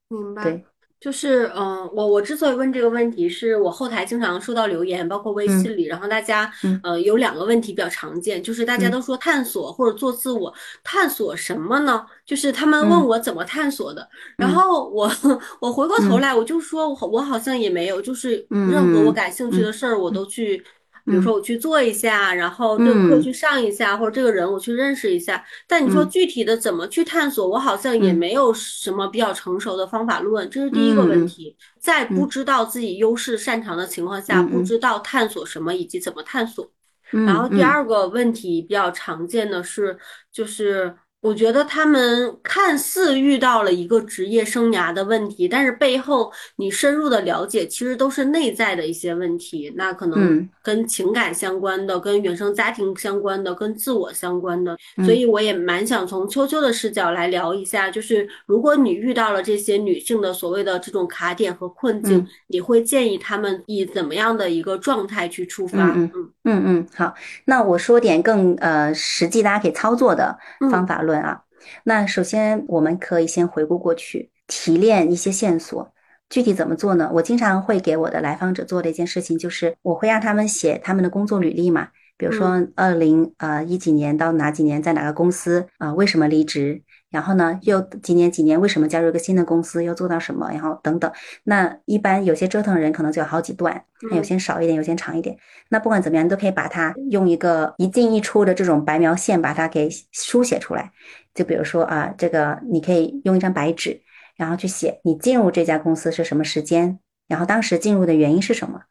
[0.09, 0.43] 明白。
[0.43, 0.65] 对。
[0.99, 6.51] 就是嗯，我我之所以问这个问题，是我后台经常收到留言，包括微信里，然后大家
[6.83, 12.05] 呃有两个问题比较常见，就是大家都说探索或者做自我，探索什么呢？
[12.25, 14.07] 就是他们问我怎么探索的，
[14.37, 15.09] 然后我
[15.61, 20.63] 我回过头来我就说，我我好像也没有，就是任何我感兴趣的事儿我都去。
[21.09, 25.43] 比如说我去做一下，然后这个课去上一下，或者这个人我去认识一下。
[25.67, 31.57] 但你说具体的怎么去探索，我好像也没有什么比较成熟的方法论，这是第一个问题。
[31.79, 36.71] 在不知道自己优势擅长的情况下，不知道探索什么以及怎么探索。
[37.09, 39.97] 然后第二个问题比较常见的是，
[40.31, 40.95] 就是。
[41.21, 49.73] 我觉得他们看似遇到了一个职业生涯的问题，但是背后你深入的了解，其实都是内在的一些问题。
[49.75, 54.77] 那可能跟情感相关的、跟原生家庭相关的、跟自我相关的。
[55.03, 65.91] 所以我也蛮想从秋秋的视角来聊一下，就是如果你遇到了这些女性的所谓的这种卡点和困境，你会建议她们以怎么样的一个状态去出发？
[65.91, 66.09] 嗯
[66.45, 70.33] 嗯嗯，好，那我说点更呃实际大家可以操作的
[70.71, 71.03] 方法。
[71.09, 71.41] 论啊，
[71.83, 75.91] 那首先我们可以先回顾过去，提炼一些线索。
[76.29, 77.09] 具体怎么做呢？
[77.11, 81.87] 我经常会给我的来访者做的一件事情，就是我会让他们写他们的工作履历嘛。
[82.17, 85.93] 比如说，二零呃一几年到哪几年，在哪个公司啊？
[85.93, 86.83] 为什么离职？
[87.09, 89.83] 然后呢，又几年几年，为什么加入一个新的公司？
[89.83, 90.49] 又做到什么？
[90.51, 91.11] 然后等等。
[91.43, 93.83] 那一般有些折腾人可能就有好几段，
[94.15, 95.35] 有些少一点，有些长一点。
[95.69, 100.91] 那不管怎么样，都可以把它用一个一进一出的这种白描线把它给书写出来。
[101.33, 104.01] 就比如说啊，这个你可以用一张白纸，
[104.35, 108.81] 然后去写你进入这家公司是什么时间，然后当时进入的原因是什么。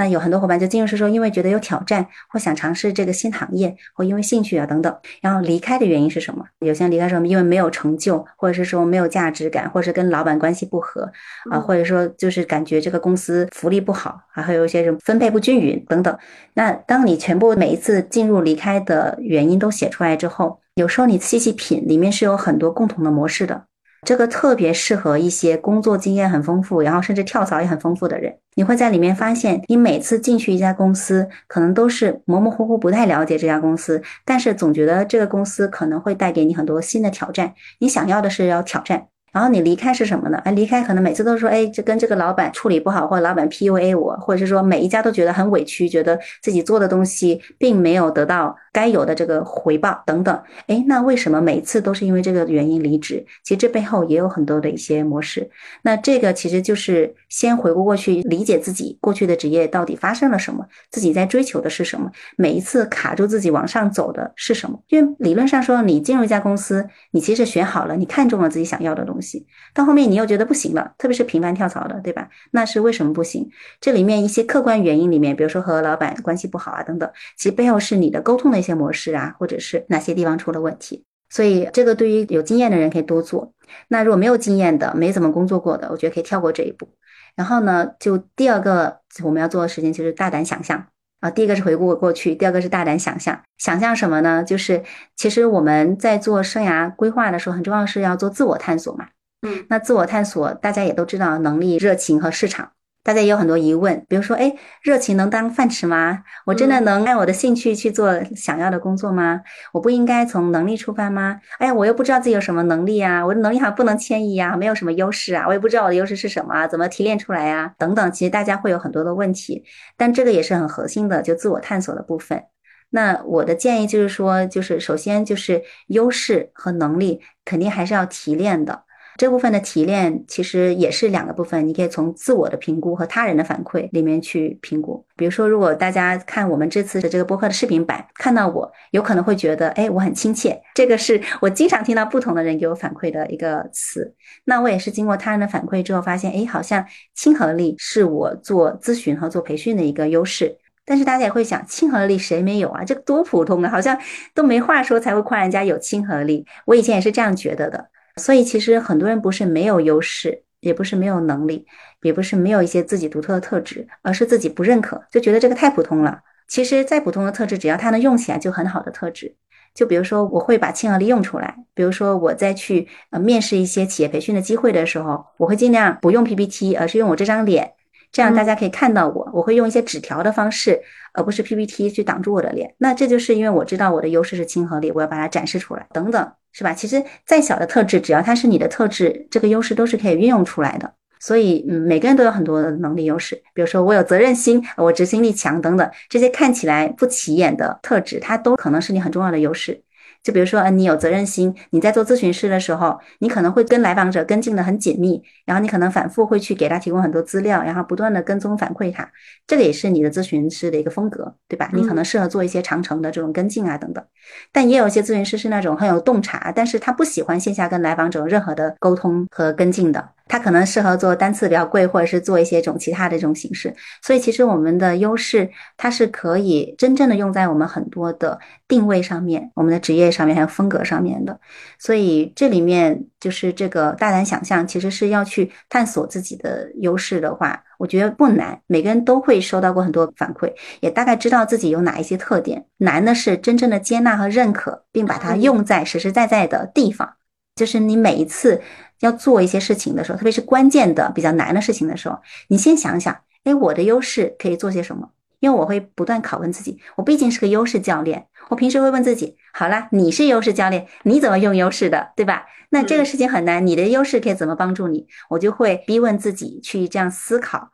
[0.00, 4.96] 那有很多伙伴就进入是说，因为觉得有挑战，或想尝试这个新行业，或因为兴趣啊等等。
[5.20, 6.42] 然后离开的原因是什么？
[6.60, 11.12] 有些人离开说，因为没有成就，或者是说没有价值感，或者是跟老板关系不和
[11.50, 16.16] 啊，或者说就是感觉这个公司福利不好，还有一些什么分配不均匀等等。
[16.54, 23.66] 那当你全部每一次进入离开的原因都写出来之后，有时候你细细品，里面是有很多共同的模式的。
[24.02, 28.34] 这个特别适合一些工作经验很丰富，然后甚至跳槽也很丰富的人。
[28.54, 37.54] 你会在里面发现，你每次进去一家公司，可能都是模模糊糊不太了解这家公司，但是总觉得这个公司可能会带给你很多新的挑战。
[37.78, 39.06] 你想要的是要挑战。
[39.32, 40.38] 然后你离开是什么呢？
[40.44, 50.42] 哎，离开可能每次都说，哎，这跟这个老板处理不好，或者老板 PUA 我，或者是说每一家都觉得很委屈，觉得自己做的东西并没有得到该有的这个回报等等。
[50.66, 53.24] 哎，那为什么每次都是因为这个原因离职？
[53.44, 55.48] 其实这背后也有很多的一些模式。
[55.82, 64.78] 那这个其实就是先回顾过去，理解自己过去的职业到底发生了什么，自己在追求的是什么，每一次卡住自己往上走的是什么？
[64.88, 69.19] 因为理论上说，你进入一家公司，你其实选好了，你看中了自己想要的东西。
[69.20, 72.30] 东西到后面你又觉得不行了，特别是频繁跳槽的，对吧？
[72.52, 73.50] 那是为什么不行？
[73.78, 81.04] 这里面一些客观原因里面，比如说和老板关系不好啊等等，其实背后是你的沟通的一些模式啊，或者是哪些地方出了问题。
[81.28, 83.52] 所以这个对于有经验的人可以多做。
[83.88, 86.88] 那如果没有经验的、没怎么工作过的，我觉得可以跳过这一步。
[87.36, 90.86] 然后呢，就第二个我们要做的事情就是大胆想象。
[91.20, 93.40] 啊，第一个是回顾过去，第二个是大胆想象。
[93.58, 94.42] 想象什么呢？
[94.42, 94.82] 就是
[95.16, 99.06] 其实我们在做生涯规划的时候，很重要是要做自我探索嘛。
[99.46, 102.72] 嗯，那自我探索大家也都知道，能力、热情和市场。
[103.10, 106.22] 大家也有很多疑问，比如说，哎，热情能当饭吃吗？
[106.46, 109.40] 我真的能按我的兴趣去做想要的工作吗？
[109.72, 111.40] 我不应该从能力出发吗？
[111.58, 117.74] 哎呀，我又不知道自己有什么能力啊，我的能力还不能迁移啊，没有什么优势啊，我也不知道我的优势是什么，怎么提炼出来呀？
[117.76, 119.64] 等等，其实大家会有很多的问题，
[119.96, 122.44] 但这个也是很核心的，就自我探索的部分。
[122.90, 128.84] 那我的建议就是说，就是首先就是优势和能力肯定还是要提炼的。
[129.20, 135.04] 这部分的提炼其实也是两个部分，你可以从自我的评估和他人的反馈里面去评估。
[135.14, 140.58] 比如说，如果大家看我们这次的这个播客的视频版，看到我，有可能会觉得，哎，我很亲切。
[140.74, 144.14] 这个是我经常听到不同的人给我反馈的一个词。
[144.46, 150.56] 那我也是经过他人的反馈之后，发现，哎，好像亲和力是我做咨询和做培训的一个优势。
[150.86, 152.82] 但是大家也会想，亲和力谁没有啊？
[152.82, 154.00] 这个多普通啊，好像
[154.34, 156.46] 都没话说才会夸人家有亲和力。
[156.64, 157.90] 我以前也是这样觉得的。
[158.20, 161.66] 所以，其实很多人不是没有优势，也不是没有能力，
[162.02, 166.20] 也不是没有一些自己独特的特质，而是自己不认可，就觉得这个太普通了。
[166.46, 169.36] 其实再普通的特质，只要它能用起来，就很好的特质。
[169.72, 171.54] 就比如说，我会把亲和力用出来。
[171.74, 177.72] 比如说，我在去呃面试一些企业培训的机会的时候，我会尽量不用 PPT，而是用我这张脸，
[178.10, 179.30] 这样大家可以看到我。
[179.32, 182.74] 我会用一些纸条的方式，而不是 PPT 去挡住我的脸。
[182.78, 186.32] 那这就是因为我知道我的优势是亲和力，我要把它展示出来，等等。
[186.52, 186.74] 是吧？
[186.74, 190.92] 其实再小的特质，只要它是你的特质，这个优势都是可以运用出来的。
[191.20, 193.36] 所以，嗯，每个人都有很多的能力优势。
[193.54, 199.80] 比如说，我有责任心，我执行力强等等，这些看起来不起眼的特质，它都可能是你很重要的优势。
[200.22, 209.10] 就比如说，嗯，你有责任心，你在做咨询师的时候，你可能会跟来访者跟进的很紧密，然后你可能反复会去给他提供很多资料，然后不断的跟踪反馈他，
[209.46, 211.70] 这个也是你的咨询师的一个风格，对吧？
[211.72, 214.04] 你可能适合做一些长程的这种跟进啊等等。
[214.52, 220.06] 但也有一些咨询师是那种很有洞察，但是他不喜欢线下跟来访者任何的沟通和跟进的。
[220.30, 223.74] 它可能适合做单次比较贵，或者是做一些种其他的这种形式。
[224.00, 228.38] 所以其实我们的优势，它是可以真正的用在我们很多的
[228.68, 231.40] 定位上面，我们的职业上面还有风格上面的。
[231.80, 238.60] 所以这里面就是这个大胆想象，其实是要去探索自己的优势的话，我觉得不难。
[238.68, 242.64] 每个人都会收到过很多反馈，也大概知道自己有哪一些特点。
[242.76, 247.16] 难的是真正的接纳和认可，并把它用在实实在在的地方。
[247.56, 248.62] 就是你每一次。
[249.00, 255.10] 要做一些事情的时候，特别是关键的、比较难的事情的时候，你先想想，哎，我的优势可以做些什么？
[255.40, 262.44] 因为我会不断拷问自己，我毕竟是个优势教练，我平时会问自己，好啦，你是优势教练，你怎么用优势的，对吧？
[262.68, 265.06] 那这个事情很难，你的优势可以怎么帮助你？
[265.30, 267.70] 我就会逼问自己去这样思考，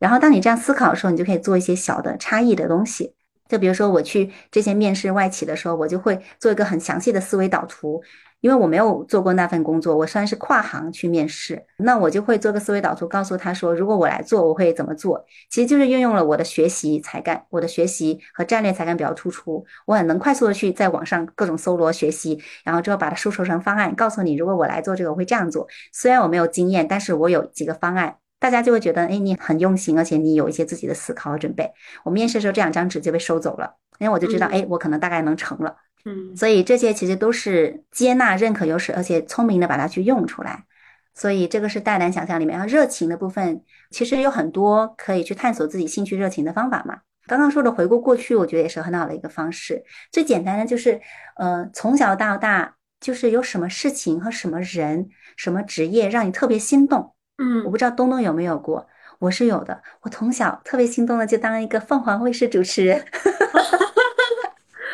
[0.00, 3.14] 然后当你这样思考的时候，你就可以做一些小的差异的东西。
[3.48, 8.02] 就比如说我去这些面试外企的时候，我就会做一个很详细的思维导图。
[8.44, 15.24] 因为我没有做过那份工作，我算是跨行去面试，那我就会做个思维导图，告诉他说，如果我来做，我会怎么做？
[15.48, 25.66] 其实就是运用了我的学习才干，我的学习和战略才干比较突出，我很能快速的去在网上各种搜罗学习，然后之后把它输出成方案，告诉你，如果我来做这个，我会这样做。
[25.90, 31.72] 虽然我没有经验，但是我有几个方案，大家就会觉得，哎，你很用心，而且你有一些自己的思考和准备。
[32.04, 35.74] 我面试的时候，这两张纸就被收走了，因为我就知道，哎，我可能大概能成了。
[36.04, 40.64] 嗯，所以这些其实都是接纳、认可优势，而且聪明的把它去用出来。
[41.14, 46.98] 所以这个是大胆想象里面，然后热情的部分，其实有很多可以去探索自己兴趣热情的方法嘛。
[47.26, 49.82] 刚刚说的回顾过去，我觉得也是很好的一个方式。
[50.10, 51.00] 最简单的就是，
[51.36, 57.14] 呃，从小到大，就是有什么事情和什么人、什么职业让你特别心动。
[57.38, 58.86] 嗯，我不知道东东有没有过，
[59.20, 59.80] 我是有的。
[60.02, 63.02] 我从小特别心动的就当一个凤凰卫视主持人。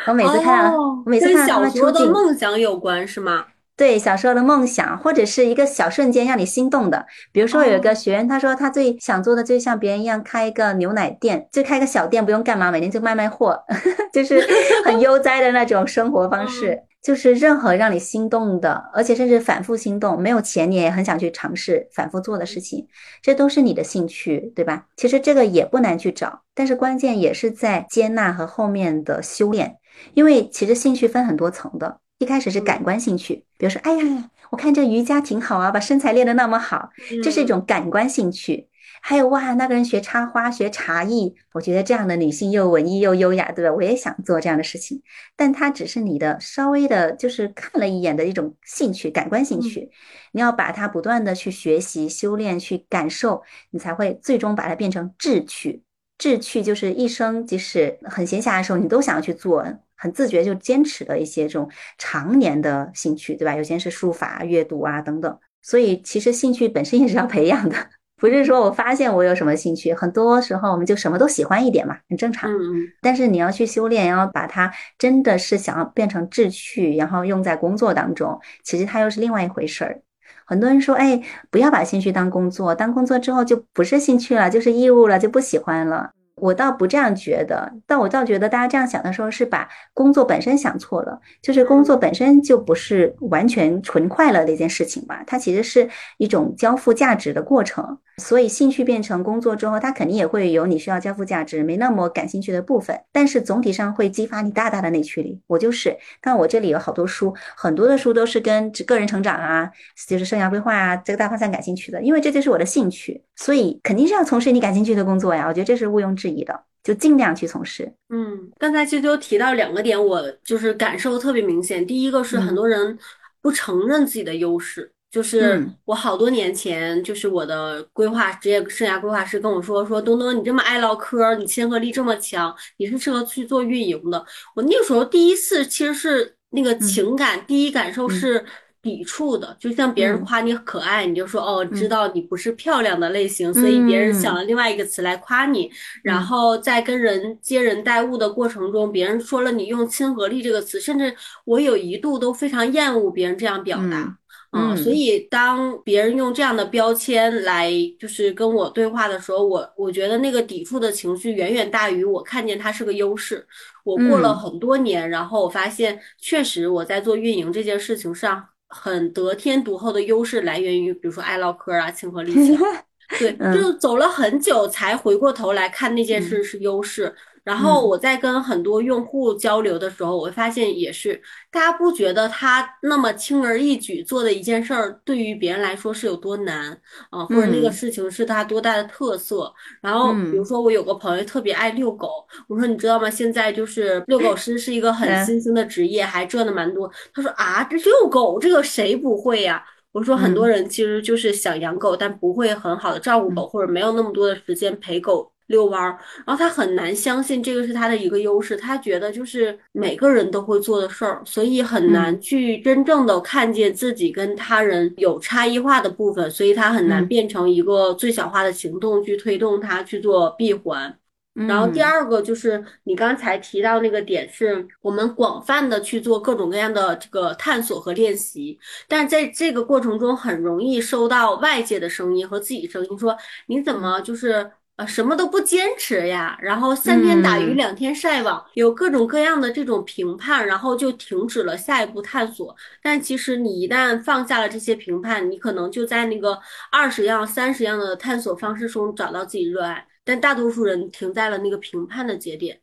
[0.07, 3.45] 我每次看，我每次看他们出镜，小时候的梦想有关是吗？
[3.77, 7.05] 对，小时候的梦想，或者是一个小瞬间让你心动的。
[7.31, 13.59] 比如说有一个学员，他说他最想做的就像别人一样开一个牛奶店，就开个小店，不用干嘛，每天就卖卖货，
[14.13, 14.45] 就是
[14.85, 16.83] 很悠哉的那种生活方式。
[17.01, 22.85] 就是任何让你心动的，而且甚至反复心动，没有钱你也很想去尝试反复做的事情，
[23.23, 24.85] 这都是你的兴趣，对吧？
[24.95, 29.77] 其实这个也不难去找，但是关键也是在接纳和后面的修炼。
[30.13, 36.89] 因为其实兴趣分很多层的，一开始是感官兴趣，比如说，哎呀，我看这瑜伽挺好啊，把身材练得那么好，
[37.23, 38.67] 这是一种感官兴趣。
[39.03, 43.73] 还有哇，那个人学插花、学茶艺，我觉得这样的女性又文艺又优雅，对吧？
[43.73, 45.01] 我也想做这样的事情，
[45.35, 49.89] 但它只是你的稍微的，就是看了一眼的一种兴趣，感官兴趣。
[50.33, 53.41] 你要把它不断的去学习、修炼、去感受，
[53.71, 55.81] 你才会最终把它变成志趣。
[56.19, 59.65] 志趣就是一生，即使很闲暇的时候，你都想要去做，
[60.01, 63.55] 很自觉就坚持的一些这种常年的兴趣，对吧？
[63.55, 65.37] 有些是书法、阅读啊等等。
[65.61, 67.75] 所以其实兴趣本身也是要培养的。
[68.17, 72.51] 不是说我发现我有什么兴趣，很多时候我们就什么都喜欢一点嘛，很正常。
[72.51, 72.87] 嗯嗯。
[73.01, 80.01] 但是你要去修炼，然后把它真的是想要变成志趣，然后用在工作当中，其实它又是另外一回事儿。
[80.45, 86.11] 很多人说，哎，不要把兴趣当工作，当工作之后就不是兴趣了，就是义务了，就不喜欢了。
[86.41, 95.87] 我倒不这样觉得，但我倒觉得大家这样想的时候是把工作本身想错了，就是工作本身就不是完全纯快乐的一件事情吧，它其实是
[96.17, 97.99] 一种交付价值的过程。
[98.17, 105.41] 所以兴趣变成工作之后，它肯定也会有你需要交付价值、没那么感兴趣的部分，但是总体上会激发你大大的内驱力。
[105.47, 109.71] 我就是，但我这里有好多书，很多的书都是跟个人成长啊，
[110.07, 115.47] 就是生涯规划啊这个大方向感兴趣的，因为这就是我的兴趣，所以肯定是要从事你感兴趣的工作呀。
[115.47, 117.91] 我觉得这是毋庸置疑的，就尽量去从事。
[118.09, 121.85] 嗯，刚才啾啾提到两个点，我就是感受特别明显。
[121.85, 122.97] 第一个是很多人
[123.41, 124.91] 不承认自己的优势。
[125.11, 134.25] 就是我好多年前，就是我的规划职业生涯规划师跟我说说，东东你这么爱唠嗑，你亲和力这么强，你是适合去做运营的。
[134.55, 138.41] 我那个时候第一次其实是那个情感第一感受是
[138.81, 145.69] 抵触的，就像别人夸你可爱，你就说哦，知道你不是漂亮的类型，所以别人想了另外一个词来夸你。
[146.03, 151.15] 然后在跟人接人待物的过程中，别人说了你用亲和力这个词，甚至
[151.45, 154.17] 我有一度都非常厌恶别人这样表达。
[154.53, 163.47] 嗯，所以当别人用这样的标签来就是跟我对话的时候，我我觉得那个抵触的情绪远远大于我看见它是个优势。
[163.85, 172.57] 我过了很多年，然后我发现确实我在做运营这件事情上很得天独厚的优势来源于，比如说爱唠嗑啊，亲和力强。
[173.19, 177.13] 对，就走了很久才回过头来看那件事是优势。
[177.43, 181.19] 然后我在跟很多用户交流的时候，我会发现也是，
[181.49, 186.71] 大家不觉得他那么轻而易举做的一件事儿，对于别人来说是有多难
[187.09, 189.51] 啊，或者那个事情是他多大的特色。
[189.81, 192.07] 然后比如说我有个朋友特别爱遛狗，
[192.47, 193.09] 我说你知道吗？
[193.09, 196.91] 现在就是遛狗师是一个很新兴的职业，还赚的蛮多。
[197.13, 199.63] 他说啊，这遛狗这个谁不会呀？
[199.91, 205.30] 我说很多人其实就是想养狗，但不会很好的照顾狗，或者没有那么多的时间陪狗。
[205.51, 220.97] 遛弯儿，然后他很难相信这个是他的一个优势，他觉得就是每个人都会做的事儿，所以很难去真正的看见自己跟他人有差异化的部分，所以他很难变成一个最小化的行动去推动他去做闭环。
[221.33, 233.15] 然后第二个就是你刚才提到那个点，是我们广泛的去做各种各样的这个探索和练习，但是在这个过程中很容易收到外界的声音和自己声音说
[233.47, 234.51] 你怎么就是。
[234.85, 242.55] 什么都不坚持呀，然后三天打鱼两天晒网，有各种各样的这种评判，然后就停止了下一步探索。
[242.81, 246.39] 但其实你一旦放下了这些评判，你可能就在那个
[246.71, 249.87] 二十样、三十样的探索方式中找到自己热爱。
[250.03, 252.59] 但大多数人停在了那个评判的节点，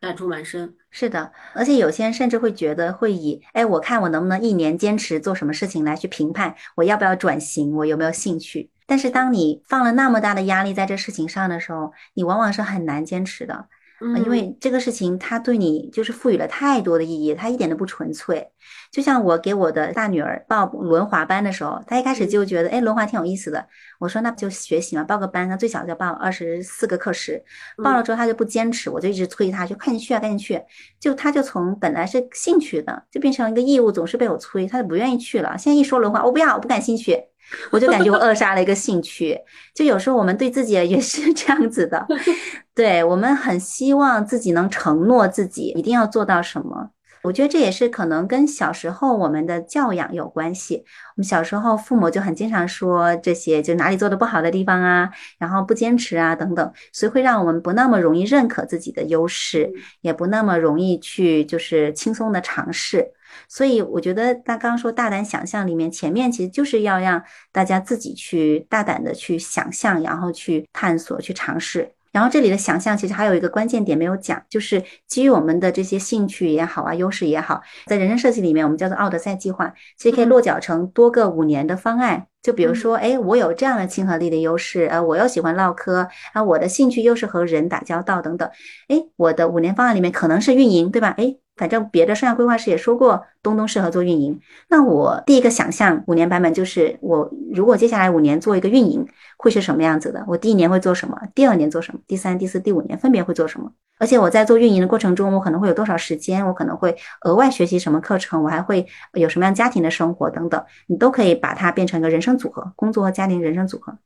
[0.00, 0.74] 感触蛮深。
[0.90, 8.70] 是的，而且有些人甚至会觉得会以，哎，我看我能不能一年坚持做什么事情来去评判我要不要转型，我有没有兴趣。
[8.88, 13.66] 但是当你放了那么大的压力在这事情上的时候，你往往是很难坚持的，
[14.00, 18.50] 嗯因为这个事情它对你就是赋予了太多的意义，它一点都不纯粹。
[18.90, 23.66] 就像我给我的大女儿报轮滑班的时候，她一开始就觉得，哎，轮滑挺有意思的。
[23.98, 27.44] 我说那不就学习嘛，报个班，她最小就报二十四个课时，
[27.84, 30.62] 报了之后她就不坚持，我就一直催她，就快点去啊，赶紧去。
[30.98, 35.58] 就她就从本来是兴趣的，就变成一个义务，总是被我催，她就不愿意去了。
[35.58, 37.22] 现在一说轮滑，我不要，我不感兴趣。
[37.70, 39.38] 我就感觉我扼杀了一个兴趣，
[39.74, 42.06] 就有时候我们对自己也是 这样子的，
[42.74, 46.90] 对我们很希望自己能承诺自己一定要做到什么。
[47.24, 50.76] 我觉得这也是可能跟小时候我们的教养有关系。
[50.76, 59.70] 我们小时候父母就很经常说这些，就哪里做的不好的地方啊，然后不坚持啊等等，所以会让我们不那么容易认可自己的优势，
[60.00, 63.10] 也不那么容易去就是轻松的尝试。
[63.48, 71.90] 所以我觉得他刚刚说大胆想象里面，前面其实就是要让大家自己去大胆的去想象，然后去探索、去尝试。
[72.10, 82.26] 然后这里的想象其实还有一个关键点没有讲，就是基于我们的这些兴趣也好啊、优势也好，在人生设计里面，我们叫做奥德赛计划，其实可以落脚成多个五年的方案。
[82.42, 88.48] 就比如说，哎，我有这样的亲和力的优势，呃，我又喜欢唠嗑，啊，我的兴趣又是和人打交道等等，
[88.88, 91.14] 哎，我的五年方案里面可能是运营，对吧？
[91.18, 91.36] 哎。
[91.58, 94.40] 反正别的生涯规划师也说过，东东适合做运营。
[94.68, 99.06] 那我第一个想象五年版本就是，我如果接下来五年做一个运营，
[99.36, 100.24] 会是什么样子的？
[100.28, 101.20] 我第一年会做什么？
[101.34, 102.00] 第二年做什么？
[102.06, 103.72] 第三、第四、第五年分别会做什么？
[103.98, 106.46] 而且我在做运营的过程中，我可能会有多少时间？
[106.46, 108.44] 我可能会额外学习什么课程？
[108.44, 110.64] 我还会有什么样家庭的生活等等？
[110.86, 113.98] 你都可以把它变成一个人生组合，工作和家庭人生组合。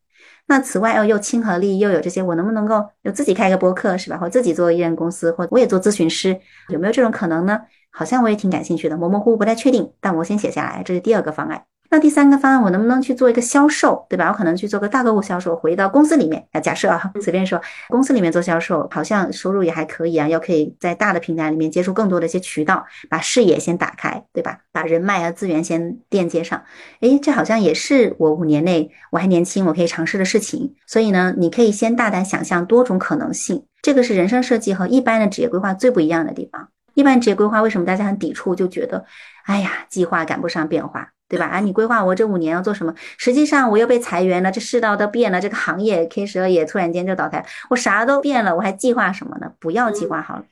[0.52, 4.18] 那此外又，又亲和力又有这些，我能不能够有自己开一个播客是吧？
[4.18, 6.38] 或自己做艺人公司，或我也做咨询师，
[6.68, 7.58] 有没有这种可能呢？
[7.90, 11.62] 好像我也挺感兴趣的，模模糊糊不太确定，但我先写下来，这是第二个方案。
[11.92, 14.28] 那第三个方案，我能不能去做一个销售，对吧？
[14.28, 16.42] 我可能去做个大客户销售，回到公司里面。
[16.50, 20.26] 啊，假设啊，随便说，公司里面做销售，好像收入也还可以啊。
[20.26, 24.60] 要可以在大的平台里面接触更多的一些渠道，把视野先打开，对吧？
[24.72, 26.62] 把人脉啊资源先链接上。
[27.00, 30.74] 诶，这好像也是我五年内我还年轻，我可以尝试的事情。
[30.86, 33.66] 所以呢，你可以先大胆想象多种可能性。
[33.82, 36.70] 这个是人生设计和一般的职业规划最不一样的地方。
[36.94, 38.54] 一般职业规划为什么大家很抵触？
[38.54, 39.04] 就觉得，
[39.44, 41.10] 哎呀，计划赶不上变化。
[41.32, 41.46] 对吧？
[41.46, 42.94] 啊，你规划我这五年要做什么？
[43.16, 49.50] 实际上我又被裁员了，这世道都变了，这个行业 K 十二也突然间就倒台，我啥都变了，我还计划什么呢？
[49.58, 50.44] 不要计划好了。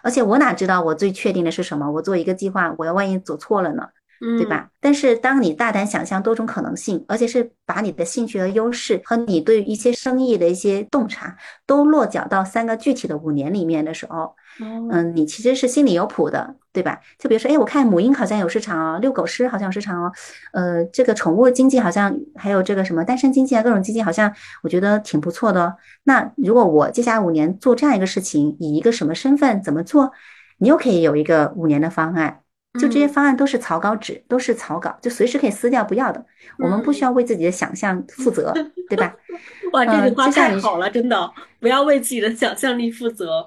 [0.00, 1.90] 而且我哪知道我最确定的是什么？
[1.90, 3.88] 我做一个计划，我要万一走错了呢？
[4.36, 4.68] 对吧？
[4.80, 14.34] 但是当你大胆想象多种可能性，而且是把你的兴趣和优势和你对一些生意的一些洞察都落脚到三个具体的五年里面的时候。
[14.60, 16.98] 嗯，你其实是心里有谱的，对吧？
[17.16, 20.12] 就比如说，哎，我看母婴好像有市场哦，遛狗师好像有市场哦，
[20.52, 25.74] 呃，这个宠物经济好像还有这个什么单身经济啊，各种经济好像我觉得挺不错的哦。
[26.02, 30.10] 那如果我接下来五年做这样一个事情，以一个什么身份怎么做，
[30.58, 32.40] 你又可以有一个五年的方案。
[32.78, 36.24] 就这些方案都是草稿纸，都是草稿，就随时可以撕掉不要的。
[36.58, 38.54] 我们不需要为自己的想象负责，
[38.88, 39.14] 对吧？
[39.72, 43.44] 哇，这句话太好了，真的，不要为自己的想象力负责。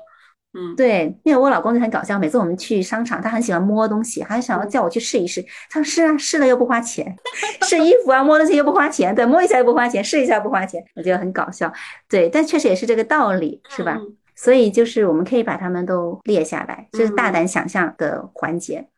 [0.54, 5.42] 嗯，对，因为我老公就很搞笑，每次我们去商场，他很喜欢摸东西，还想要叫我去试一试。
[5.70, 7.16] 他说是啊，试了又不花钱，
[7.64, 11.72] 试衣服啊，摸东西又不花钱，对，摸一下又不花钱，试一下不花钱，我觉得很搞笑。
[12.10, 13.98] 对，但确实也是这个道理，是吧？
[14.36, 18.90] 所以就是我们可以把它们都列下来，这是大胆想象的环节。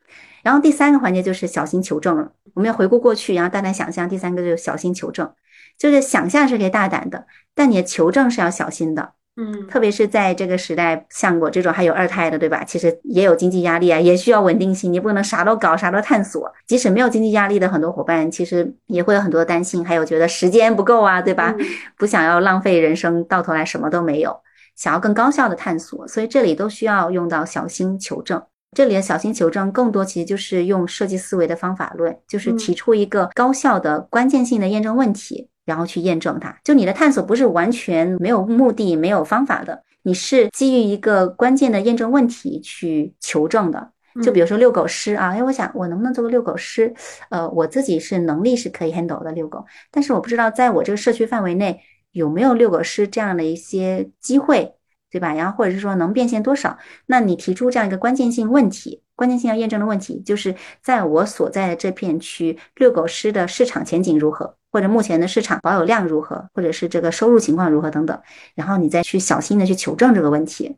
[0.44, 4.08] 然后第三个环节就是小心求证了，我们要回顾过去，然后大胆想象。
[4.08, 5.32] 第三个就是小心求证，
[5.80, 7.26] 就是想象是可以大胆的，
[7.56, 9.14] 但你的求证是要小心的。
[9.36, 12.64] 嗯，特别是在这个时代，像我这种还有二胎的，对吧？
[12.64, 14.94] 其实也有经济压力啊，也需要稳定性。
[14.94, 16.54] 你不能啥都搞，啥都探索。
[16.68, 21.56] 即使没有经济压力的很多伙伴，其实也会有很多担心，还有觉得时间不够啊，对吧？
[21.98, 24.40] 不想要浪费人生，到头来什么都没有，
[24.76, 26.08] 想要更高效的探索。
[26.08, 28.44] 所以这里都需要用到小心求证。
[28.74, 35.50] 这里的小心求证更多其实就是用设计思维的方法论，就是提出一个高效的关键性的验证问题。
[35.66, 43.92] 然后去验证它，就你的探索不是完全没有目的、没有方法的，你是基于一个关键的验证问题去求证的。
[44.22, 46.94] 就比如说遛狗师啊，哎，我想我能不能做个遛狗师？
[47.30, 51.80] 呃，我自己是能力是可以 handle 的遛狗，但是我不知道在我这个社区范围内
[52.12, 54.74] 有没有遛狗师这样的一些机会，
[55.14, 55.32] 对吧？
[55.36, 56.76] 然后或者是说能变现多少？
[57.06, 64.56] 那你提出这样一个关键性问题，关键性要验证的问题，就是在我所在的这片区，遛狗师的市场前景如何？
[64.72, 68.20] 或者目前的市场保有量如何，或者是这个收入情况如何等等，
[68.56, 70.76] 然后你再去小心的去求证这个问题，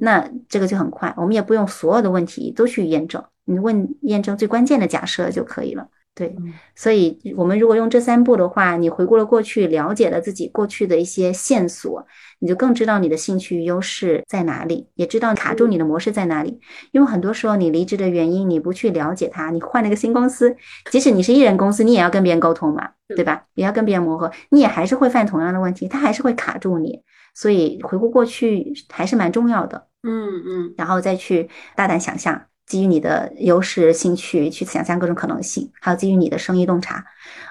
[0.00, 5.88] 那这个就很快，我们也不用所有的问题都去验证，你问验证最关键的假设就可以了。
[6.18, 6.34] 对，
[6.74, 12.04] 所以我们如果用这三步的话，你回顾了过去，了解了自己过去的一些线索，
[12.40, 16.58] 你就更知道你的兴趣优势在哪里，也知道卡住你的模式在哪里。
[16.90, 20.56] 因为很多时候你离职的原因，你不去了解它，你换了一个新公司，
[20.90, 23.44] 即使你是艺人公司，你也要跟别人沟通嘛，对吧？
[23.54, 27.00] 也要跟别人磨合，你也还是会犯同样的问题，它还是会卡住你。
[27.32, 29.86] 所以回顾过去还是蛮重要的。
[30.02, 32.42] 嗯嗯，然后再去大胆想象。
[32.68, 37.04] 基于你的优势、兴趣去想象各种可能性，还有基于你的生意洞察，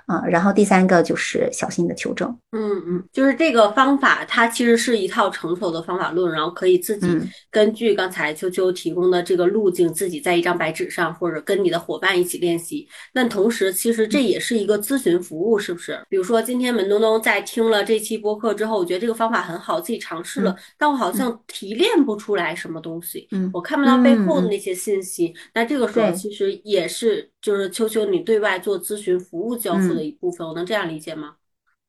[0.08, 2.28] 啊，然后第三个就是小心的求证。
[2.52, 7.08] 嗯嗯，就是这个方法，它其实是一套成熟的方法论，然后可以自己
[7.52, 12.88] 根据刚才秋秋提供的这个路径，自己在一张白纸上，或者跟你的伙伴一起练习。
[13.14, 16.00] 那同时，其实这也是一个咨询服务，是不是？
[16.10, 25.34] 比如说今天门东东在听了这期播客之后，我觉得这个方法很好，自己尝试了，但我好像提炼不出来什么东西，嗯，我看不到背后的那些信息。
[25.54, 31.36] 那这个时候其实也是，就是秋秋你对外做咨询服务交付的一部分，我能这样理解吗？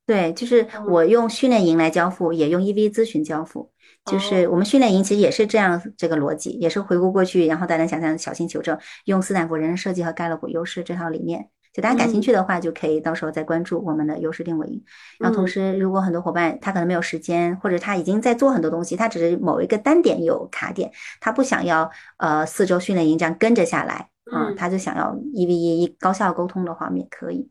[0.05, 3.71] 对，就是我用训练营来交付，也用 EV 咨询交付。
[4.05, 11.49] 就是我们训练营其实也是这样这个逻辑，也是回顾过去，然后大家想象小心求证，用斯坦福人生设计和盖洛普优势这套理念。
[11.71, 14.83] 就大家感兴趣的话，就可以到时候再关注我们的优势定位营。
[15.19, 27.47] 然后同时，如果很多伙伴他可能没有时间，或者他已经在做很多东西，他只是某一个单点有卡点，他不想要呃四周训练营这样跟着下来，嗯，他就想要一 v 一高效沟通的话，我们也可以。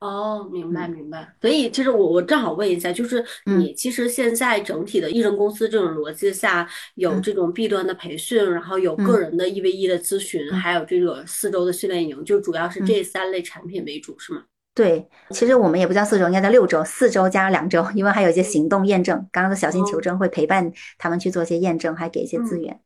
[0.00, 1.34] 哦，明白明白。
[1.40, 14.44] 所以其实我我正好问一下，就是你其实现在整体的艺人公司这种逻辑下，有这种 B 端的培训，然后有个人的一 v 一的咨询，还有这个四周的训练营，就主要是这三类产品为主，是吗？
[14.78, 19.26] 对，其实我们也不叫四周，应该叫六周，四周加两周，因为还有一些行动验证。
[19.32, 22.78] 刚刚的小心求证会陪伴他们去做一些验证，还给一些资源。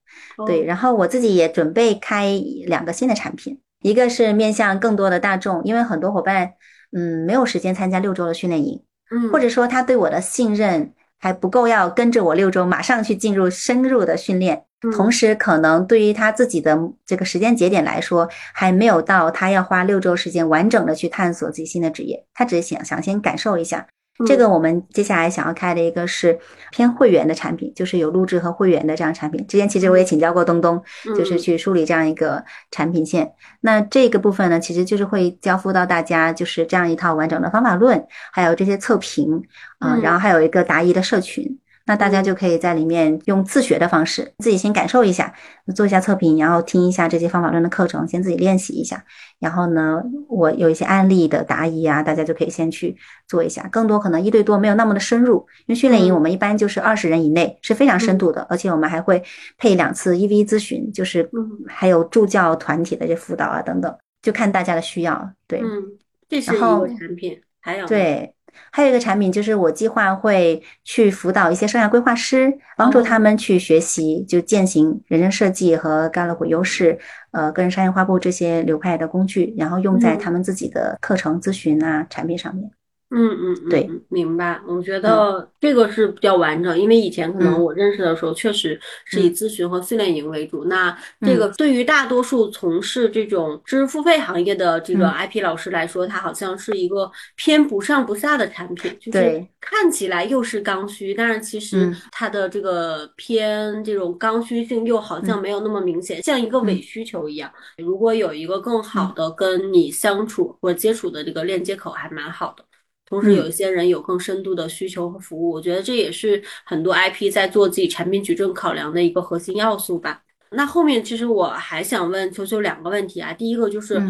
[0.46, 2.32] 对，然后我自己也准备开
[2.66, 6.54] 两个新的产品，一个是面向更多的大众，因为很多伙伴
[6.96, 14.64] 嗯没有时间参加六周的训练营，嗯，或者说他对我的信任还不够，要跟着我六周马上去进入深入的训练。
[14.90, 16.76] 同时，可能对于他自己的
[17.06, 23.86] 这个时间节点来说，还没有到他要花六周时间完整的去探索自己新的职业，他只是想想先感受一下。
[24.26, 26.38] 这个我们接下来想要开的一个是
[26.70, 29.44] 偏会员的产品，就是有录制和会员的这样产品。
[29.46, 30.80] 之前其实我也请教过东东，
[31.16, 33.32] 就是去梳理这样一个产品线。
[33.62, 39.42] 那这个部分呢，其实就是会交付到大家，就是这样一套完整的方法论，还有这些测评
[39.78, 41.58] 啊，然后还有一个答疑的社群。
[41.86, 45.34] 那大家就可以在里面用自学的方式，自己先感受一下，
[45.74, 49.04] 做一下测评，然后听一下这些方法论的课程，先自己练习一下。
[49.38, 53.68] 然后呢，我有一些案例的答疑啊，大家就可以先去做一下。
[53.72, 59.22] 更多可能一对多没有那么的深入，因为训练营我们一般就是二十人以内，是非常深度的，而且我们还会
[59.58, 61.28] 配两次一 v 一咨询，就是
[61.66, 65.32] 还有助教团体的这辅导啊等等，就看大家的需要。
[65.48, 65.82] 对，嗯，
[66.28, 68.32] 这是一个产品，还有对。
[68.70, 76.98] 还有一个产品就是我计划会去辅导一些生涯规划师，帮助他们去学习就践行人生设计和盖洛普优势，
[77.30, 82.70] 呃，个人商业化部这些流派的工具，然后用在他们自己的课程咨询啊产品上面。
[83.14, 84.58] 嗯嗯，对，明白。
[84.66, 90.64] 我觉得这个是比较完整，因为以前可能我认识的时候，确实是以咨询和训练营为主。
[90.64, 107.52] 那这个对于大多数从事这种知识付费行业的这个 IP 老师来说，它好像是一个偏不上不下的产品，就是看起来又是刚需，但是其实它的这个偏这种刚需性又好像没有那么明显，像一个伪需求一样。
[107.76, 112.64] 如果有一个更好的跟你相处或接触的这个链接口，还蛮好的。
[113.12, 120.22] 同时，有一些人有更深度的需求和服务，我觉得这也是很多 IP 在做自己产品矩阵考量的一个核心要素吧。
[120.52, 124.02] 那后面其实我还想问球球两个问题啊，第一个就是。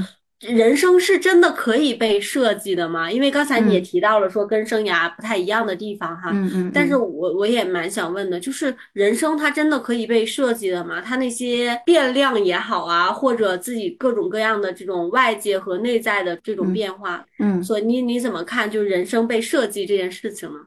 [0.43, 3.11] 人生是真的可以被设计的吗？
[3.11, 11.01] 因为刚才你也提到了说跟生涯不太一样的地方哈，嗯嗯，但是我我也蛮想问的，就是人生它真的可以被设计的吗？
[11.01, 20.59] 它那些变量也好啊，或者自己各种各样的这种外界和内在的这种变化，嗯，所以你你怎么看就是人生被设计这件事情呢？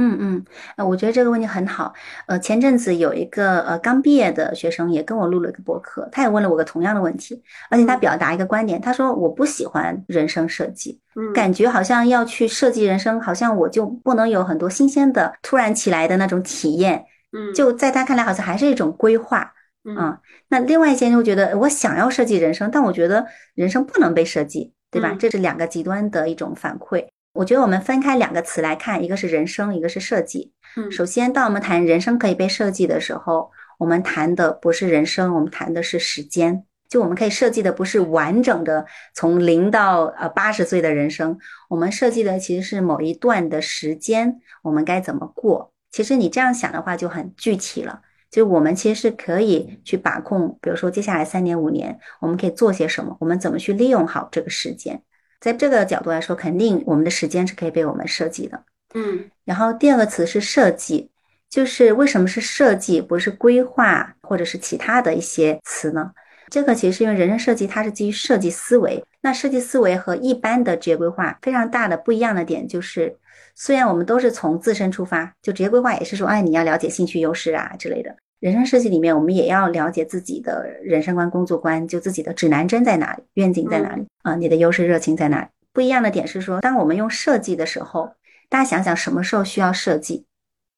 [0.00, 0.44] 嗯嗯，
[0.76, 1.92] 呃，我觉得这个问题很好。
[2.26, 11.00] 呃，前阵子有一个呃刚毕业的学生也跟我录了一个博客，他也问了我个同样的问题，而且他表达一个观点，他说我不喜欢人生设计，
[11.34, 17.04] 感觉好像要去设计人生，好像我就不能有很多新鲜的、突然起来的那种体验。
[17.32, 19.52] 嗯，就在他看来，好像还是一种规划。
[19.96, 25.16] 啊，那另外一些人就觉得我想要设计人生，但我觉得人生不能被设计，对吧？
[25.18, 27.06] 这是两个极端的一种反馈。
[27.32, 30.52] 我觉得我们分开两个词来看，一个是人生，一个是设计。
[30.76, 36.64] 嗯，首先，当我们谈人生可以被设计的时候，我们谈的不是人生，我们谈的是时间。
[36.88, 45.72] 就我们可以设计的不是完整的从零到呃八十岁的人生，我们设计的其实是某一段的时间，我们该怎么过？
[45.90, 48.00] 其实你这样想的话就很具体了。
[48.30, 53.16] 就我们其实是可以去把控，比如说接下来三年五年，我们可以做些什么？
[53.20, 55.02] 我们怎么去利用好这个时间？
[55.40, 58.62] 在这个角度来说，肯定我们的时间是可以被我们设计的。
[58.94, 61.10] 嗯，然后第二个词是设计，
[61.48, 66.12] 就是为什么是设计，不是规划或者是其他的一些词呢？
[66.50, 73.18] 这个其实是因为人生设计它是基于设计思维，那设计思维和一般的职业规划非常大的不一样的点就是，
[73.54, 78.16] 虽然我们都是从自身出发，就职业规划也是说，哎，你要了解兴趣优势啊之类的。
[78.40, 84.36] 人生设计里面，我们也要了解自己的人生观、工作观，就自己的指南针在哪里，愿景在哪里啊？
[84.36, 85.48] 你的优势、热情在哪里？
[85.72, 88.14] 不一样的点是说，当我们用设计的时候，
[88.48, 90.24] 大家想想什么时候需要设计？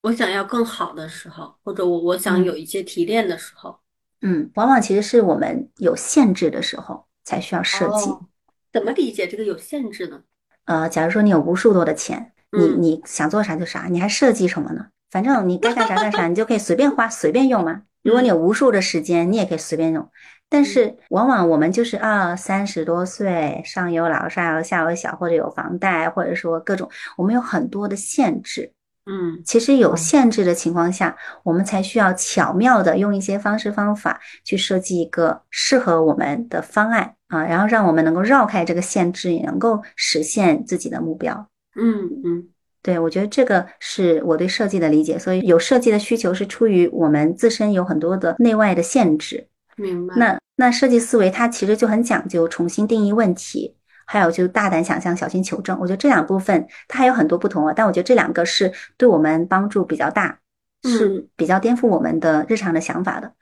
[0.02, 3.78] 我想要更好的时候，或者我我想有一些提炼的时候，
[4.22, 8.10] 嗯，往往其实是我们有限制的时候才需要设计。
[8.72, 10.22] 怎么理解这个有限制呢？
[10.64, 14.86] 呃，假如说你有无数多的钱，你你想做啥就啥，你还设计什么呢？
[15.10, 17.82] 反正你该干啥干啥，你就可以随便花、随便用嘛。
[18.02, 20.08] 如果你有无数的时间，你也可以随便用。
[20.48, 28.72] 但是往往我们就是啊，三十多岁，上有老下有下有小，或者有房贷，或者说各种，我们有很多的限制。
[29.06, 41.48] 嗯，其实有限制的情况下，我们才需要巧妙的用一些方式方法去设计一个适合我们的方案啊，然后让我们能够绕开这个限制，也能够实现自己的目标。
[41.74, 42.48] 嗯嗯。
[42.82, 49.46] 对，我觉得这个是我对设计的理解，所以有设计的需求是出于我们自身有很多的内外的限制。
[49.76, 50.14] 明白。
[50.16, 53.74] 那那设计思维它其实就很讲究重新定义问题，
[54.06, 55.78] 还有就大胆想象，小心求证。
[55.80, 60.38] 我觉得这两部分它还有很多不同啊，但我觉得这两个是对我们帮助比较大，
[60.84, 63.32] 是比较颠覆我们的日常的想法的。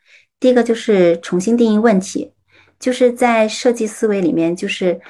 [0.40, 2.32] 第一个就是重新定义问题，
[2.78, 5.00] 就是在设计思维里面，就是